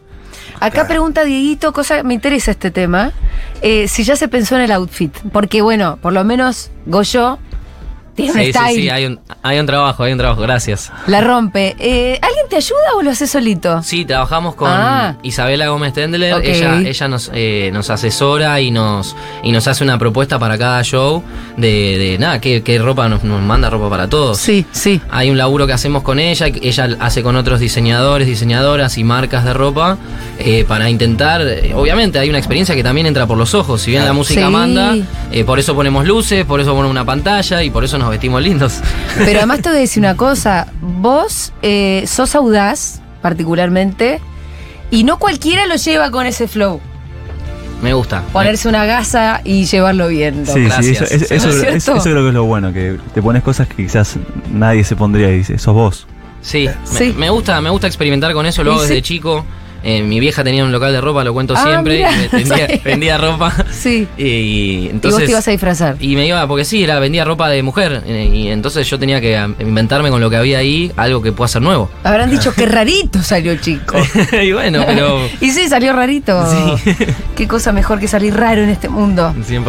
Acá 0.60 0.86
pregunta 0.86 1.24
Dieguito, 1.24 1.72
cosa, 1.72 2.02
me 2.04 2.14
interesa 2.14 2.52
este 2.52 2.70
tema, 2.70 3.10
eh, 3.62 3.88
si 3.88 4.04
ya 4.04 4.14
se 4.14 4.28
pensó 4.28 4.54
en 4.54 4.62
el 4.62 4.70
outfit. 4.72 5.12
Porque 5.32 5.60
bueno, 5.60 5.98
por 6.00 6.12
lo 6.12 6.22
menos 6.24 6.70
Goyo 6.86 7.38
tiene 8.14 8.32
Sí, 8.32 8.44
sí, 8.46 8.52
style, 8.52 8.74
sí, 8.82 8.88
hay 8.90 9.06
un, 9.06 9.20
hay 9.42 9.58
un 9.58 9.66
trabajo, 9.66 10.02
hay 10.02 10.12
un 10.12 10.18
trabajo, 10.18 10.40
gracias. 10.42 10.92
la 11.06 11.20
rompe. 11.20 11.74
Eh, 11.78 12.18
¿Alguien 12.22 12.46
te 12.48 12.56
ayuda 12.56 12.96
o 12.96 13.02
lo 13.02 13.10
haces 13.10 13.30
solito? 13.30 13.82
Sí, 13.82 14.04
trabajamos 14.04 14.54
con 14.54 14.70
Ah. 14.70 15.16
Isabela 15.22 15.68
Gómez 15.68 15.92
Tendler. 15.92 16.42
Ella, 16.44 16.80
ella 16.80 17.08
nos, 17.08 17.30
eh, 17.34 17.70
nos 17.72 17.90
asesora 17.90 18.60
y 18.60 18.70
nos, 18.70 19.16
y 19.42 19.52
nos 19.52 19.66
hace 19.68 19.84
una 19.84 19.98
propuesta 19.98 20.38
para 20.38 20.58
cada 20.58 20.82
show 20.82 21.22
de, 21.56 21.98
de 21.98 22.18
nada, 22.18 22.40
qué, 22.40 22.62
qué 22.62 22.78
ropa 22.78 23.08
nos, 23.08 23.24
nos 23.24 23.40
manda 23.42 23.70
ropa 23.70 23.88
para 23.90 24.08
todos. 24.08 24.38
Sí, 24.38 24.66
sí. 24.72 25.00
Hay 25.10 25.30
un 25.30 25.38
laburo 25.38 25.66
que 25.66 25.72
hacemos 25.72 26.02
con 26.02 26.18
ella, 26.18 26.46
ella 26.46 26.88
hace 27.00 27.22
con 27.22 27.36
otros 27.36 27.60
diseñadores, 27.60 28.26
diseñadoras 28.26 28.98
y 28.98 29.04
marcas 29.04 29.44
de 29.44 29.52
ropa 29.54 29.96
eh, 30.38 30.64
para 30.66 30.88
intentar, 30.90 31.42
obviamente 31.74 32.18
hay 32.18 32.28
una 32.28 32.38
experiencia 32.38 32.74
que 32.74 32.82
también 32.82 33.06
entra 33.06 33.26
por 33.26 33.38
los 33.38 33.54
ojos, 33.54 33.80
si 33.82 33.90
bien 33.90 34.04
la 34.04 34.12
música 34.12 34.46
Sí. 34.46 34.52
manda, 34.52 34.96
por 35.46 35.58
eso 35.58 35.74
ponemos 35.74 36.06
luces, 36.06 36.44
por 36.44 36.60
eso 36.60 36.70
ponemos 36.72 36.90
una 36.90 37.04
pantalla 37.04 37.62
y 37.62 37.70
por 37.70 37.84
eso 37.84 37.98
nos 38.02 38.10
vestimos 38.10 38.42
lindos. 38.42 38.80
Pero 39.16 39.38
además 39.38 39.60
te 39.62 39.68
voy 39.70 39.78
a 39.78 39.80
decir 39.80 40.00
una 40.02 40.16
cosa, 40.16 40.66
vos 40.80 41.52
eh, 41.62 42.04
sos 42.06 42.34
audaz, 42.34 43.00
particularmente, 43.22 44.20
y 44.90 45.04
no 45.04 45.18
cualquiera 45.18 45.66
lo 45.66 45.76
lleva 45.76 46.10
con 46.10 46.26
ese 46.26 46.46
flow. 46.48 46.80
Me 47.82 47.94
gusta. 47.94 48.22
Ponerse 48.32 48.68
una 48.68 48.84
gasa 48.84 49.40
y 49.42 49.64
llevarlo 49.64 50.06
bien. 50.08 50.40
loco. 50.46 50.52
Sí, 50.54 50.60
sí, 50.62 50.66
gracias. 50.66 51.02
eso, 51.02 51.04
eso- 51.24 51.34
eso- 51.34 51.46
¿No 51.48 51.52
es 51.52 51.62
eso- 51.76 51.96
eso 51.96 52.02
creo 52.04 52.22
que 52.22 52.28
es 52.28 52.34
lo 52.34 52.44
bueno, 52.44 52.72
que 52.72 52.98
te 53.12 53.20
pones 53.22 53.42
cosas 53.42 53.66
que 53.66 53.74
quizás 53.84 54.16
nadie 54.52 54.84
se 54.84 54.94
pondría 54.94 55.30
y 55.32 55.38
dice, 55.38 55.58
sos 55.58 55.74
vos. 55.74 56.06
Sí, 56.42 56.68
Sí. 56.84 57.12
Me, 57.12 57.20
me 57.26 57.30
gusta, 57.30 57.60
me 57.60 57.70
gusta 57.70 57.86
experimentar 57.88 58.32
con 58.34 58.46
eso, 58.46 58.62
lo 58.62 58.72
hago 58.72 58.82
sí. 58.82 58.88
desde 58.88 59.02
chico. 59.02 59.44
Eh, 59.84 60.02
mi 60.02 60.20
vieja 60.20 60.44
tenía 60.44 60.64
un 60.64 60.72
local 60.72 60.92
de 60.92 61.00
ropa, 61.00 61.24
lo 61.24 61.32
cuento 61.32 61.54
Ah, 61.56 61.62
siempre, 61.64 61.96
mirá, 61.98 62.12
y 62.72 62.78
vendía, 62.84 63.18
ropa. 63.18 63.52
Sí. 63.70 64.06
Y, 64.16 64.22
y 64.24 64.88
entonces. 64.90 65.20
vos 65.20 65.24
te 65.26 65.30
ibas 65.32 65.48
a 65.48 65.50
disfrazar. 65.50 65.96
Y 66.00 66.14
me 66.16 66.26
iba, 66.26 66.46
porque 66.46 66.64
sí, 66.64 66.82
era, 66.84 66.98
vendía 67.00 67.24
ropa 67.24 67.48
de 67.48 67.62
mujer. 67.62 68.02
eh, 68.06 68.30
Y 68.32 68.48
entonces 68.48 68.88
yo 68.88 68.98
tenía 68.98 69.20
que 69.20 69.36
inventarme 69.58 70.10
con 70.10 70.20
lo 70.20 70.30
que 70.30 70.36
había 70.36 70.58
ahí 70.58 70.92
algo 70.96 71.20
que 71.22 71.32
pueda 71.32 71.48
ser 71.48 71.62
nuevo. 71.62 71.90
Habrán 72.04 72.30
dicho 72.30 72.52
que 72.56 72.66
rarito 72.66 73.22
salió 73.22 73.56
chico. 73.56 73.96
y 74.42 74.52
bueno, 74.52 74.82
pero. 74.86 75.18
y 75.40 75.50
sí, 75.50 75.68
salió 75.68 75.92
rarito. 75.92 76.44
Sí. 76.76 76.90
Qué 77.36 77.48
cosa 77.48 77.72
mejor 77.72 77.98
que 77.98 78.08
salir 78.08 78.34
raro 78.34 78.62
en 78.62 78.68
este 78.68 78.88
mundo. 78.88 79.34
100%. 79.36 79.64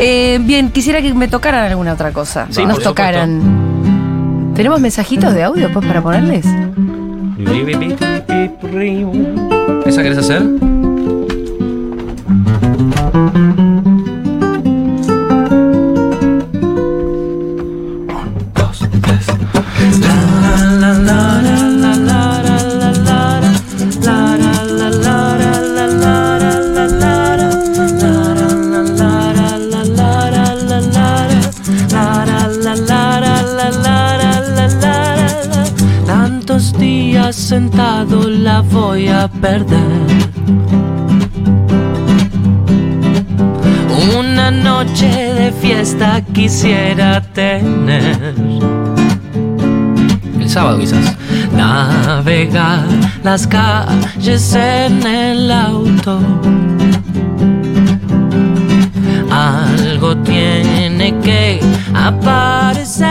Eh, 0.00 0.38
bien, 0.42 0.70
quisiera 0.70 1.00
que 1.00 1.14
me 1.14 1.28
tocaran 1.28 1.64
alguna 1.64 1.92
otra 1.92 2.12
cosa. 2.12 2.46
Sí, 2.50 2.64
Nos 2.66 2.82
tocaran. 2.82 4.52
¿Tenemos 4.56 4.80
mensajitos 4.80 5.34
de 5.34 5.42
audio 5.42 5.72
pues 5.72 5.84
para 5.86 6.00
ponerles? 6.02 6.44
¿Esa 9.86 10.02
querés 10.02 10.18
hacer? 10.18 10.42
De 45.84 45.90
fiesta 45.90 46.22
quisiera 46.32 47.20
tener. 47.20 48.34
El 50.40 50.48
sábado 50.48 50.78
quizás. 50.78 51.14
Navegar 51.52 52.86
las 53.22 53.46
calles 53.46 54.54
en 54.54 55.06
el 55.06 55.50
auto. 55.50 56.20
Algo 59.30 60.16
tiene 60.18 61.18
que 61.20 61.60
aparecer. 61.94 63.06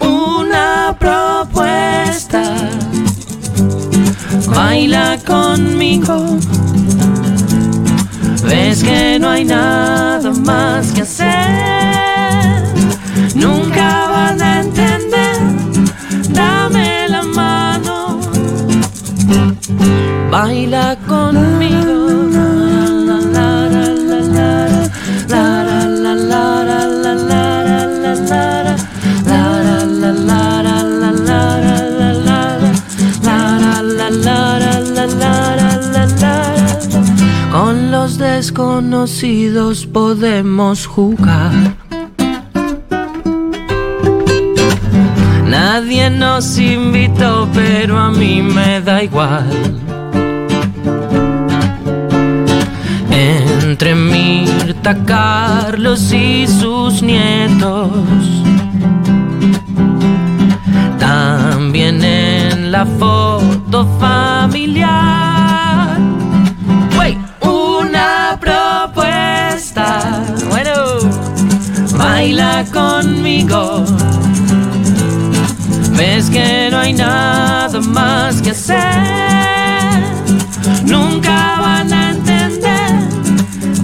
Una 0.00 0.94
propuesta. 0.98 2.42
Baila 4.54 5.18
conmigo. 5.26 6.38
Que 8.82 9.18
no 9.20 9.30
hay 9.30 9.44
nada 9.44 10.30
más 10.30 10.92
que 10.92 11.02
hacer. 11.02 11.28
Nunca 13.34 14.08
van 14.08 14.40
a 14.40 14.60
entender. 14.60 15.36
Dame 16.30 17.08
la 17.08 17.22
mano. 17.22 18.20
Baila 20.30 20.96
conmigo. 21.06 21.79
Desconocidos 38.80 39.86
podemos 39.86 40.86
jugar. 40.86 41.52
Nadie 45.46 46.08
nos 46.08 46.58
invitó, 46.58 47.46
pero 47.52 47.98
a 47.98 48.10
mí 48.10 48.40
me 48.40 48.80
da 48.80 49.02
igual. 49.02 49.50
Entre 53.10 53.94
Mirta, 53.94 54.96
Carlos 55.04 56.10
y 56.12 56.46
sus 56.46 57.02
nietos. 57.02 57.90
También 60.98 62.02
en 62.02 62.72
la 62.72 62.86
foto 62.86 63.86
familiar. 64.00 65.39
Conmigo. 73.00 73.84
Ves 75.96 76.28
que 76.30 76.68
no 76.70 76.78
hay 76.78 76.92
nada 76.92 77.80
más 77.80 78.40
que 78.42 78.50
hacer. 78.50 78.78
Nunca 80.84 81.60
van 81.60 81.92
a 81.92 82.10
entender. 82.10 82.90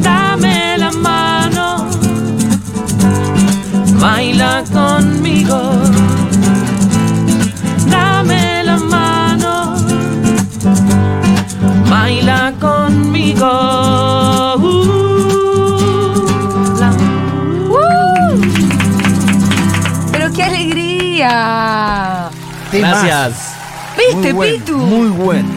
Dame 0.01 0.79
la 0.79 0.91
mano. 0.93 1.87
Baila 4.01 4.65
conmigo. 4.73 5.73
Dame 7.91 8.65
la 8.65 8.77
mano. 8.77 9.77
Baila 11.89 12.53
conmigo. 12.61 14.36
Gracias. 23.05 23.53
¿Viste, 23.97 24.35
Muy 24.35 24.53
Pitu? 24.53 24.77
Muy 24.77 25.09
bueno. 25.09 25.49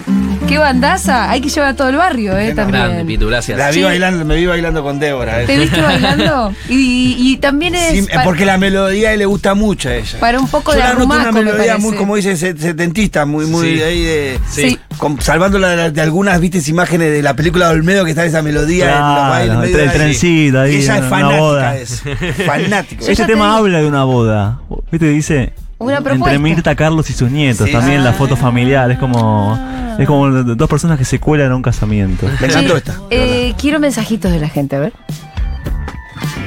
Qué 0.47 0.58
bandaza. 0.58 1.30
Hay 1.30 1.41
que 1.41 1.49
llevar 1.49 1.69
a 1.71 1.75
todo 1.75 1.89
el 1.89 1.97
barrio, 1.97 2.38
¿eh? 2.38 2.54
También. 2.56 2.86
Grande, 2.86 3.06
Pitu, 3.06 3.28
gracias. 3.28 3.58
La 3.58 3.67
vi 3.67 3.73
Sí. 3.75 3.84
bailando, 3.84 4.23
me 4.25 4.36
vi 4.38 4.45
bailando 4.45 4.82
con 4.82 4.97
Débora. 4.97 5.43
eh. 5.43 5.45
¿Te 5.45 5.58
viste 5.60 5.82
bailando? 5.82 6.54
Y, 6.69 7.15
y 7.19 7.38
también 7.38 7.75
es 7.75 8.06
Sí, 8.06 8.08
porque 8.23 8.45
la 8.45 8.58
melodía 8.58 9.13
le 9.17 9.25
gusta 9.25 9.54
mucho 9.56 9.89
a 9.89 9.95
ella. 9.95 10.19
para 10.21 10.39
un 10.39 10.47
poco 10.47 10.71
Yo 10.71 10.78
de 10.78 10.84
la 10.84 10.89
noto 10.93 10.99
arrumaco, 11.02 11.21
una 11.21 11.32
me 11.34 11.43
melodía 11.43 11.78
muy, 11.78 11.95
como 11.97 12.15
dice, 12.15 12.38
set- 12.38 12.58
setentista, 12.58 13.25
muy, 13.25 13.45
muy 13.45 13.75
Sí. 13.75 13.82
ahí 13.84 14.04
de. 14.04 14.39
Sí. 14.49 14.80
con- 14.97 15.21
salvándola 15.21 15.91
de, 15.91 16.02
algunas, 16.02 16.39
viste, 16.39 16.62
imágenes 16.69 17.12
de 17.12 17.21
la 17.21 17.36
película 17.36 17.67
de 17.67 17.73
Olmedo 17.75 18.04
que 18.06 18.12
está 18.12 18.25
esa 18.25 18.41
melodía 18.41 18.86
en 18.86 18.91
los 18.91 18.97
Claro, 18.99 19.30
bailes, 19.30 19.73
en 19.75 19.80
el 19.82 19.91
trencito 19.91 20.60
ahí, 20.62 20.75
Y 20.75 20.78
ella 20.78 20.93
es 20.95 20.99
una 21.02 21.10
fanática 21.10 21.39
boda. 21.41 21.73
de 21.73 21.82
eso. 21.84 22.04
Fanático. 22.45 23.06
Este 23.08 23.25
tema 23.25 23.58
habla 23.58 23.80
de 23.82 23.86
una 23.86 24.04
boda. 24.06 24.60
¿Viste? 24.91 25.10
Dice. 25.10 25.54
Una 25.79 26.01
propuesta. 26.01 26.35
Entre 26.35 26.39
Mirta, 26.39 26.75
Carlos 26.75 27.09
y 27.09 27.13
sus 27.13 27.31
nietos. 27.31 27.65
Sí. 27.67 27.71
También 27.71 28.03
la 28.03 28.09
Ah. 28.11 28.13
foto 28.13 28.35
familiar. 28.35 28.91
Es 28.91 28.99
como. 28.99 29.57
Es 29.97 30.05
como 30.07 30.29
dos 30.29 30.69
personas 30.69 30.97
que 30.97 31.05
se 31.05 31.19
cuelan 31.19 31.51
a 31.51 31.55
un 31.55 31.61
casamiento. 31.61 32.25
Me 32.39 32.47
encantó 32.47 32.77
esta. 32.77 32.95
eh, 33.09 33.53
quiero 33.57 33.79
mensajitos 33.79 34.31
de 34.31 34.39
la 34.39 34.47
gente, 34.49 34.75
a 34.75 34.79
ver. 34.79 34.93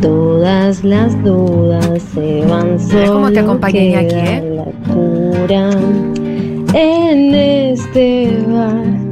todas 0.00 0.82
las 0.84 1.22
dudas 1.22 2.00
se 2.14 2.40
van 2.46 2.78
Mirá 2.88 3.06
cómo 3.08 3.30
te 3.30 3.40
solo 3.42 3.60
Iñaki, 3.68 4.08
queda 4.08 4.38
¿eh? 4.38 4.54
la 4.56 4.64
cura. 4.92 5.70
En 6.72 7.34
este 7.34 8.38
bar 8.48 9.09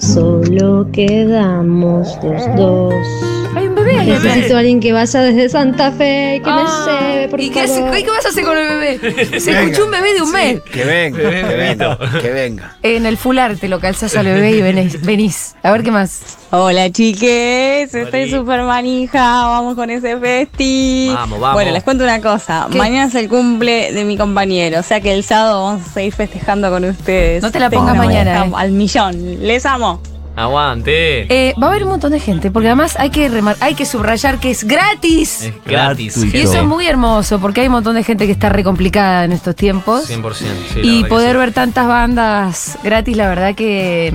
solo 0.00 0.86
quedamos 0.92 2.18
los 2.22 2.56
dos. 2.56 3.29
Hay 3.54 3.66
un 3.66 3.74
bebé. 3.74 4.04
Necesito 4.04 4.56
a 4.56 4.58
alguien 4.60 4.80
que 4.80 4.92
vaya 4.92 5.20
desde 5.22 5.48
Santa 5.48 5.90
Fe 5.92 6.36
y 6.36 6.40
que 6.40 6.50
Ah, 6.50 6.86
me 6.86 7.10
lleve, 7.16 7.28
por 7.28 7.40
¿Y 7.40 7.50
qué, 7.50 7.60
hace- 7.62 7.80
favor. 7.80 7.98
¿y 7.98 8.02
qué 8.04 8.10
vas 8.10 8.26
a 8.26 8.28
hacer 8.28 8.44
con 8.44 8.56
el 8.56 8.68
bebé? 8.68 8.98
Se 9.40 9.50
Venga. 9.50 9.62
escuchó 9.62 9.84
un 9.86 9.90
bebé 9.90 10.14
de 10.14 10.22
un 10.22 10.32
mes. 10.32 10.60
Que 10.72 10.84
venga, 10.84 11.18
que 11.18 11.26
venga, 11.56 11.98
que 12.22 12.30
venga. 12.30 12.76
En 12.82 13.06
el 13.06 13.16
fular 13.16 13.56
te 13.56 13.68
lo 13.68 13.80
calzas 13.80 14.16
al 14.16 14.26
bebé 14.26 14.52
y 14.52 14.62
venís. 14.62 15.00
venís. 15.02 15.54
A 15.62 15.72
ver 15.72 15.82
qué 15.82 15.90
más. 15.90 16.38
Hola 16.52 16.90
chiques, 16.90 17.94
estoy 17.94 18.30
súper 18.30 18.62
manija, 18.62 19.20
vamos 19.46 19.74
con 19.74 19.90
ese 19.90 20.16
festi. 20.18 21.10
Vamos, 21.14 21.38
vamos. 21.40 21.54
Bueno, 21.54 21.70
les 21.72 21.82
cuento 21.84 22.02
una 22.04 22.20
cosa, 22.20 22.66
¿Qué? 22.70 22.78
mañana 22.78 23.06
es 23.08 23.14
el 23.14 23.28
cumple 23.28 23.92
de 23.92 24.04
mi 24.04 24.16
compañero, 24.16 24.80
o 24.80 24.82
sea 24.82 25.00
que 25.00 25.12
el 25.12 25.22
sábado 25.22 25.62
vamos 25.64 25.86
a 25.88 25.92
seguir 25.92 26.12
festejando 26.12 26.68
con 26.70 26.84
ustedes. 26.84 27.42
No 27.42 27.50
te 27.52 27.60
la 27.60 27.70
pongas 27.70 27.96
mañana, 27.96 28.46
eh. 28.46 28.52
Al 28.56 28.72
millón, 28.72 29.38
les 29.46 29.64
amo. 29.66 30.00
Aguante. 30.42 31.26
Eh, 31.48 31.54
va 31.62 31.66
a 31.68 31.70
haber 31.70 31.84
un 31.84 31.90
montón 31.90 32.12
de 32.12 32.20
gente, 32.20 32.50
porque 32.50 32.68
además 32.68 32.96
hay 32.98 33.10
que, 33.10 33.28
remar- 33.28 33.56
hay 33.60 33.74
que 33.74 33.84
subrayar 33.86 34.38
que 34.38 34.50
es 34.50 34.64
gratis. 34.64 35.42
Es 35.42 35.54
gratis. 35.64 36.16
Y 36.32 36.38
eso 36.38 36.54
es 36.58 36.64
muy 36.64 36.86
hermoso, 36.86 37.38
porque 37.40 37.60
hay 37.62 37.66
un 37.68 37.74
montón 37.74 37.94
de 37.94 38.04
gente 38.04 38.26
que 38.26 38.32
está 38.32 38.48
re 38.48 38.64
complicada 38.64 39.24
en 39.24 39.32
estos 39.32 39.54
tiempos. 39.56 40.08
100%. 40.10 40.34
sí, 40.34 40.82
la 40.82 40.86
y 40.92 41.04
poder 41.04 41.32
sí. 41.32 41.38
ver 41.38 41.52
tantas 41.52 41.86
bandas 41.86 42.78
gratis, 42.82 43.16
la 43.16 43.28
verdad 43.28 43.54
que. 43.54 44.12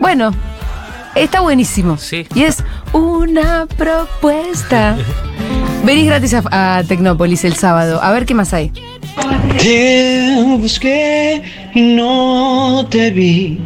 Bueno, 0.00 0.32
está 1.14 1.40
buenísimo. 1.40 1.96
Sí. 1.98 2.26
Y 2.34 2.42
es 2.42 2.62
una 2.94 3.66
propuesta. 3.76 4.96
Venís 5.84 6.06
gratis 6.06 6.34
a, 6.34 6.78
a 6.78 6.84
Tecnópolis 6.84 7.44
el 7.44 7.54
sábado. 7.54 8.00
A 8.02 8.10
ver 8.12 8.24
qué 8.24 8.34
más 8.34 8.54
hay. 8.54 8.72
Te 9.58 10.36
busqué 10.58 11.42
no 11.74 12.86
te 12.90 13.10
vi. 13.10 13.58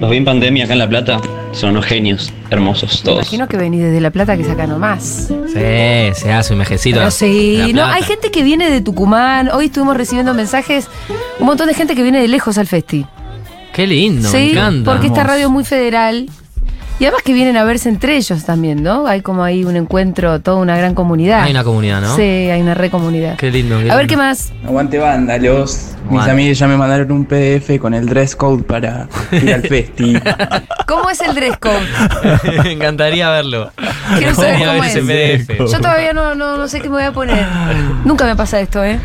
Los 0.00 0.10
vi 0.10 0.16
en 0.16 0.24
pandemia 0.24 0.64
acá 0.64 0.72
en 0.74 0.78
La 0.78 0.88
Plata. 0.88 1.20
Son 1.52 1.70
unos 1.70 1.86
genios, 1.86 2.32
hermosos 2.50 2.98
Me 2.98 3.04
todos. 3.04 3.18
imagino 3.22 3.48
que 3.48 3.56
venís 3.56 3.80
desde 3.80 4.00
La 4.00 4.10
Plata 4.10 4.36
que 4.36 4.44
saca 4.44 4.66
nomás. 4.66 5.28
Sí, 5.46 6.14
se 6.14 6.32
hace 6.32 6.52
un 6.52 6.58
mejecito. 6.58 6.98
Pero 6.98 7.10
sí, 7.10 7.72
no, 7.74 7.84
hay 7.84 8.02
gente 8.02 8.30
que 8.30 8.42
viene 8.42 8.70
de 8.70 8.80
Tucumán. 8.82 9.48
Hoy 9.50 9.66
estuvimos 9.66 9.96
recibiendo 9.96 10.34
mensajes. 10.34 10.88
Un 11.38 11.46
montón 11.46 11.68
de 11.68 11.74
gente 11.74 11.94
que 11.94 12.02
viene 12.02 12.20
de 12.20 12.28
lejos 12.28 12.58
al 12.58 12.66
festi. 12.66 13.06
Qué 13.72 13.86
lindo, 13.86 14.30
me 14.30 14.38
sí, 14.38 14.50
encanta. 14.52 14.90
porque 14.90 15.06
esta 15.08 15.22
radio 15.24 15.46
es 15.46 15.50
muy 15.50 15.64
federal. 15.64 16.28
Y 16.98 17.04
además 17.04 17.22
que 17.22 17.34
vienen 17.34 17.58
a 17.58 17.64
verse 17.64 17.90
entre 17.90 18.16
ellos 18.16 18.44
también, 18.46 18.82
¿no? 18.82 19.06
Hay 19.06 19.20
como 19.20 19.44
ahí 19.44 19.64
un 19.64 19.76
encuentro, 19.76 20.40
toda 20.40 20.56
una 20.56 20.78
gran 20.78 20.94
comunidad. 20.94 21.42
Hay 21.42 21.50
una 21.50 21.62
comunidad, 21.62 22.00
¿no? 22.00 22.16
Sí, 22.16 22.22
hay 22.22 22.62
una 22.62 22.72
re 22.72 22.88
comunidad. 22.88 23.36
Qué 23.36 23.50
lindo. 23.50 23.78
qué 23.82 23.90
A 23.90 23.96
ver 23.96 24.06
qué 24.06 24.16
más. 24.16 24.50
Aguante 24.64 24.98
vándalos. 24.98 25.90
Mis 26.04 26.12
Aguante. 26.12 26.30
amigos 26.30 26.58
ya 26.58 26.68
me 26.68 26.76
mandaron 26.78 27.12
un 27.12 27.26
PDF 27.26 27.78
con 27.78 27.92
el 27.92 28.06
dress 28.06 28.34
code 28.34 28.62
para 28.62 29.08
ir 29.30 29.52
al 29.52 29.60
festi. 29.60 30.16
¿Cómo 30.86 31.10
es 31.10 31.20
el 31.20 31.34
dress 31.34 31.58
code? 31.58 31.86
me 32.62 32.72
encantaría 32.72 33.28
verlo. 33.28 33.70
Quiero 34.16 34.34
saber 34.34 34.58
cómo 34.60 34.80
ver 34.80 34.84
ese 34.84 35.34
es. 35.34 35.46
PDF. 35.46 35.70
Yo 35.70 35.78
todavía 35.78 36.14
no, 36.14 36.34
no, 36.34 36.56
no 36.56 36.66
sé 36.66 36.80
qué 36.80 36.88
me 36.88 36.94
voy 36.94 37.04
a 37.04 37.12
poner. 37.12 37.44
Nunca 38.06 38.24
me 38.24 38.36
pasa 38.36 38.58
esto, 38.58 38.82
¿eh? 38.82 38.98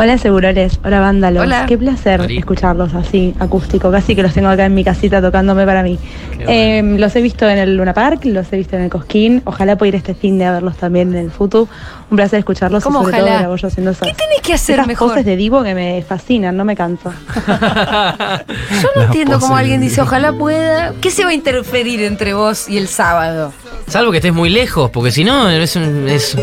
Hola 0.00 0.16
Seguroles, 0.16 0.78
hola 0.84 1.00
Vándalos. 1.00 1.42
Hola. 1.42 1.66
Qué 1.66 1.76
placer 1.76 2.20
escucharlos 2.30 2.94
así, 2.94 3.34
acústico. 3.40 3.90
Casi 3.90 4.14
que 4.14 4.22
los 4.22 4.32
tengo 4.32 4.46
acá 4.46 4.64
en 4.64 4.74
mi 4.74 4.84
casita 4.84 5.20
tocándome 5.20 5.66
para 5.66 5.82
mí. 5.82 5.98
Eh, 6.38 6.94
los 6.98 7.16
he 7.16 7.20
visto 7.20 7.48
en 7.48 7.58
el 7.58 7.76
Luna 7.76 7.94
Park, 7.94 8.24
los 8.26 8.52
he 8.52 8.58
visto 8.58 8.76
en 8.76 8.82
el 8.82 8.90
Cosquín. 8.90 9.42
Ojalá 9.44 9.76
pueda 9.76 9.88
ir 9.88 9.94
este 9.96 10.14
fin 10.14 10.38
de 10.38 10.44
a 10.44 10.52
verlos 10.52 10.76
también 10.76 11.08
en 11.14 11.24
el 11.24 11.30
Futu. 11.32 11.66
Un 12.10 12.16
placer 12.16 12.38
escucharlos 12.38 12.82
¿Cómo 12.82 13.00
y 13.00 13.04
sobre 13.04 13.16
ojalá? 13.18 13.30
todo 13.32 13.38
Grabollo 13.40 13.68
haciendo 13.68 13.90
esas, 13.90 14.08
¿Qué 14.08 14.14
tenés 14.14 14.40
que 14.42 14.54
hacer 14.54 14.76
esas 14.76 14.86
mejor? 14.86 15.08
poses 15.10 15.26
de 15.26 15.36
divo 15.36 15.62
que 15.62 15.74
me 15.74 16.02
fascinan, 16.08 16.56
no 16.56 16.64
me 16.64 16.74
canso. 16.74 17.12
Yo 17.36 18.88
no 18.94 19.00
La 19.00 19.04
entiendo 19.06 19.38
cómo 19.40 19.56
alguien 19.56 19.80
dice, 19.80 20.00
ojalá 20.00 20.32
pueda. 20.32 20.94
¿Qué 21.00 21.10
se 21.10 21.24
va 21.24 21.30
a 21.30 21.34
interferir 21.34 22.02
entre 22.02 22.32
vos 22.34 22.68
y 22.68 22.78
el 22.78 22.88
sábado? 22.88 23.52
Salvo 23.88 24.10
que 24.10 24.18
estés 24.18 24.32
muy 24.32 24.48
lejos, 24.50 24.90
porque 24.90 25.10
si 25.12 25.24
no 25.24 25.48
es 25.50 25.76
un, 25.76 26.08
es, 26.08 26.34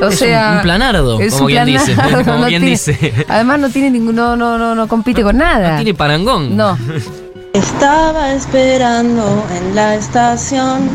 O 0.00 0.08
es 0.08 0.18
sea, 0.18 0.50
un, 0.50 0.56
un 0.58 0.62
planardo, 0.62 1.20
es 1.20 1.32
como 1.34 1.46
un 1.46 1.50
quien 1.52 1.64
dice. 1.66 1.94
planardo, 1.94 2.24
Como 2.24 2.38
no 2.38 2.46
quien 2.46 2.60
tiene- 2.62 2.70
dice. 2.70 3.26
Además 3.28 3.58
no 3.60 3.70
tiene 3.70 3.90
ningún, 3.90 4.14
no, 4.14 4.36
no, 4.36 4.56
no, 4.58 4.74
no 4.74 4.86
compite 4.88 5.22
con 5.22 5.36
nada. 5.36 5.70
No 5.72 5.76
tiene 5.76 5.94
parangón. 5.94 6.56
No. 6.56 6.78
Estaba 7.58 8.34
esperando 8.34 9.44
en 9.52 9.74
la 9.74 9.96
estación, 9.96 10.88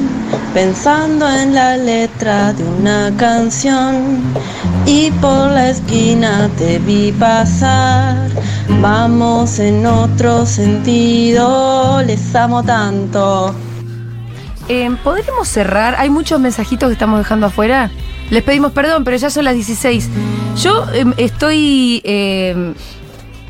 pensando 0.53 1.29
en 1.29 1.53
la 1.53 1.75
letra 1.75 2.53
de 2.53 2.63
una 2.63 3.11
canción. 3.17 4.21
Y 4.85 5.11
por 5.11 5.51
la 5.51 5.71
esquina 5.71 6.49
te 6.57 6.79
vi 6.79 7.11
pasar. 7.11 8.29
Vamos 8.79 9.59
en 9.59 9.85
otro 9.85 10.45
sentido, 10.45 12.01
les 12.03 12.33
amo 12.33 12.63
tanto. 12.63 13.53
Eh, 14.69 14.89
¿Podremos 15.03 15.49
cerrar? 15.49 15.95
Hay 15.97 16.09
muchos 16.09 16.39
mensajitos 16.39 16.87
que 16.87 16.93
estamos 16.93 17.19
dejando 17.19 17.47
afuera. 17.47 17.91
Les 18.29 18.41
pedimos 18.41 18.71
perdón, 18.71 19.03
pero 19.03 19.17
ya 19.17 19.29
son 19.29 19.43
las 19.43 19.55
16. 19.55 20.09
Yo 20.61 20.85
em, 20.93 21.13
estoy 21.17 22.01
em, 22.05 22.73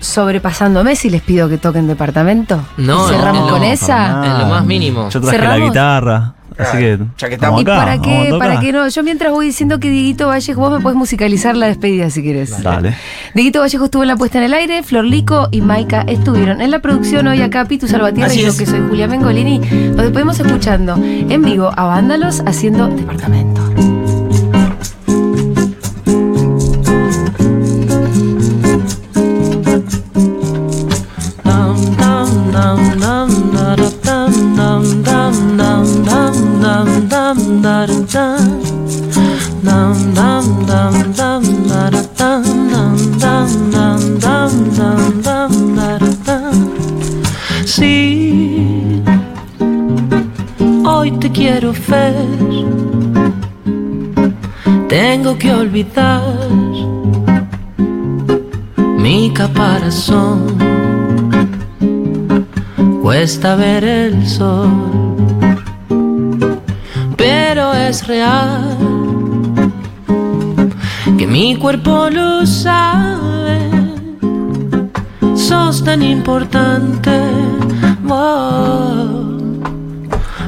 sobrepasándome 0.03 0.95
si 0.95 1.09
les 1.09 1.21
pido 1.21 1.49
que 1.49 1.57
toquen 1.57 1.87
departamento. 1.87 2.61
No, 2.77 3.07
¿Y 3.07 3.13
cerramos 3.15 3.45
no, 3.45 3.49
con 3.49 3.59
no, 3.61 3.65
esa? 3.65 4.25
En 4.25 4.39
lo 4.39 4.47
más 4.47 4.65
mínimo. 4.65 5.09
Yo 5.09 5.21
traje 5.21 5.37
Cerramos. 5.37 5.59
la 5.59 5.65
guitarra. 5.65 6.33
Así 6.57 6.77
que. 6.77 6.99
Ya 7.17 7.29
que 7.29 7.37
vamos 7.37 7.61
¿Y 7.61 7.63
acá, 7.63 7.75
para 7.77 7.99
qué? 7.99 8.35
¿Para 8.37 8.59
qué 8.59 8.71
no? 8.71 8.87
Yo 8.87 9.01
mientras 9.03 9.31
voy 9.31 9.47
diciendo 9.47 9.79
que 9.79 9.89
Dieguito 9.89 10.27
Vallejo, 10.27 10.61
vos 10.61 10.71
me 10.71 10.79
podés 10.81 10.95
musicalizar 10.95 11.55
la 11.57 11.65
despedida 11.65 12.09
si 12.11 12.21
querés. 12.21 12.61
Dale. 12.61 12.95
Dieguito 13.33 13.61
Vallejo 13.61 13.85
estuvo 13.85 14.03
en 14.03 14.09
la 14.09 14.17
puesta 14.17 14.37
en 14.37 14.43
el 14.43 14.53
aire, 14.53 14.83
Flor 14.83 15.05
Lico 15.05 15.47
y 15.51 15.61
Maika 15.61 16.01
estuvieron 16.01 16.61
en 16.61 16.69
la 16.69 16.79
producción 16.79 17.27
hoy 17.27 17.41
acá, 17.41 17.65
Pitu 17.65 17.87
Salvatierra 17.87 18.27
Así 18.27 18.41
y 18.41 18.43
yo 18.43 18.49
es. 18.49 18.59
que 18.59 18.65
soy 18.67 18.81
Julia 18.87 19.07
Mengolini. 19.07 19.57
Nos 19.59 20.03
despedimos 20.03 20.39
escuchando 20.39 20.95
en 20.95 21.41
vivo 21.41 21.71
a 21.75 21.85
Vándalos 21.85 22.43
haciendo 22.45 22.87
departamento. 22.87 23.61
Sí, 47.65 49.01
hoy 50.85 51.11
te 51.19 51.29
quiero 51.31 51.73
ver. 51.89 52.13
Tengo 54.87 55.37
que 55.37 55.51
olvidar 55.51 56.21
mi 58.97 59.29
caparazón. 59.33 60.57
Cuesta 63.01 63.55
ver 63.55 63.83
el 63.83 64.25
sol, 64.25 65.02
real 68.01 68.75
que 71.17 71.27
mi 71.27 71.55
cuerpo 71.55 72.09
lo 72.09 72.45
sabe. 72.45 73.69
Sos 75.35 75.83
tan 75.83 76.01
importante, 76.01 77.11
wow. 78.03 79.61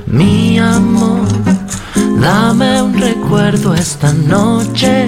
mi 0.08 0.58
amor. 0.58 1.27
Dame 2.19 2.81
un 2.81 2.93
recuerdo 2.99 3.75
esta 3.75 4.12
noche. 4.13 5.08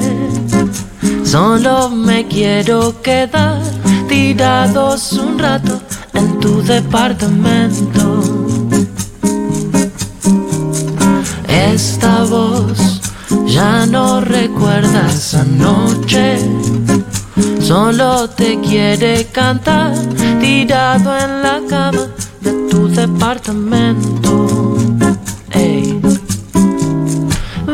Solo 1.23 1.89
me 1.89 2.27
quiero 2.27 3.01
quedar 3.01 3.61
tirados 4.07 5.13
un 5.13 5.39
rato 5.39 5.81
en 6.13 6.39
tu 6.39 6.61
departamento. 6.61 8.16
Ya 13.45 13.85
no 13.85 14.21
recuerda 14.21 15.05
esa 15.07 15.43
noche. 15.43 16.39
Solo 17.61 18.27
te 18.27 18.59
quiere 18.59 19.25
cantar 19.25 19.93
tirado 20.39 21.15
en 21.15 21.43
la 21.43 21.61
cama 21.69 22.07
de 22.41 22.69
tu 22.71 22.87
departamento. 22.87 24.77
Ey. 25.51 26.01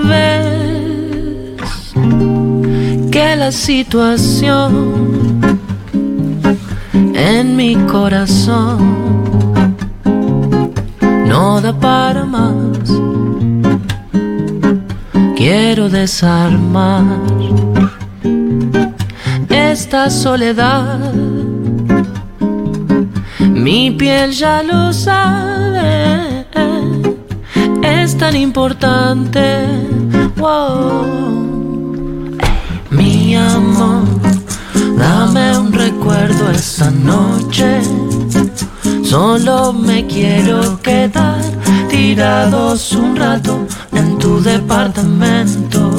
Ves 0.10 1.62
que 3.12 3.36
la 3.38 3.52
situación 3.52 4.74
en 7.14 7.56
mi 7.56 7.76
corazón 7.88 9.76
no 11.28 11.62
da 11.62 11.72
para 11.80 12.26
más. 12.26 13.03
Quiero 15.46 15.90
desarmar 15.90 17.04
esta 19.50 20.10
soledad. 20.10 21.14
Mi 23.40 23.92
piel 23.92 24.32
ya 24.32 24.64
lo 24.64 24.94
sabe, 24.94 26.46
es 27.82 28.18
tan 28.18 28.38
importante. 28.38 29.68
Wow. 30.38 31.08
Mi 32.90 33.36
amor, 33.36 34.06
dame 34.98 35.58
un 35.58 35.74
recuerdo 35.74 36.52
esta 36.52 36.90
noche. 36.90 37.82
Solo 39.04 39.74
me 39.74 40.08
quiero 40.08 40.80
quedar 40.82 41.42
tirados 41.90 42.94
un 42.94 43.18
rato 43.18 43.68
en 43.92 44.18
departamento. 44.44 45.92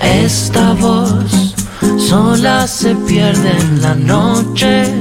Esta 0.00 0.74
voz 0.74 1.54
sola 1.98 2.66
se 2.66 2.94
pierde 2.94 3.50
en 3.50 3.82
la 3.82 3.94
noche. 3.94 4.94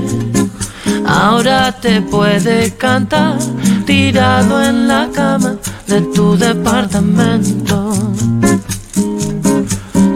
Ahora 1.05 1.71
te 1.71 2.01
puede 2.01 2.75
cantar 2.75 3.37
tirado 3.85 4.61
en 4.63 4.87
la 4.87 5.07
cama 5.13 5.55
de 5.87 6.01
tu 6.01 6.35
departamento. 6.35 7.93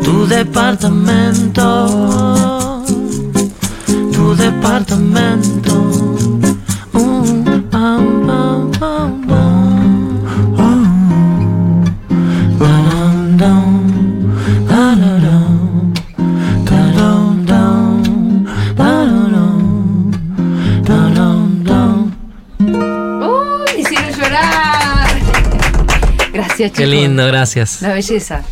Tu 0.03 0.27
departamento. 0.27 1.63
Tu 4.11 4.35
departamento. 4.35 6.00
Gracias, 26.61 26.77
chicos. 26.77 26.77
Qué 26.77 26.87
lindo, 26.87 27.25
gracias. 27.25 27.81
Una 27.81 27.93
belleza. 27.93 28.43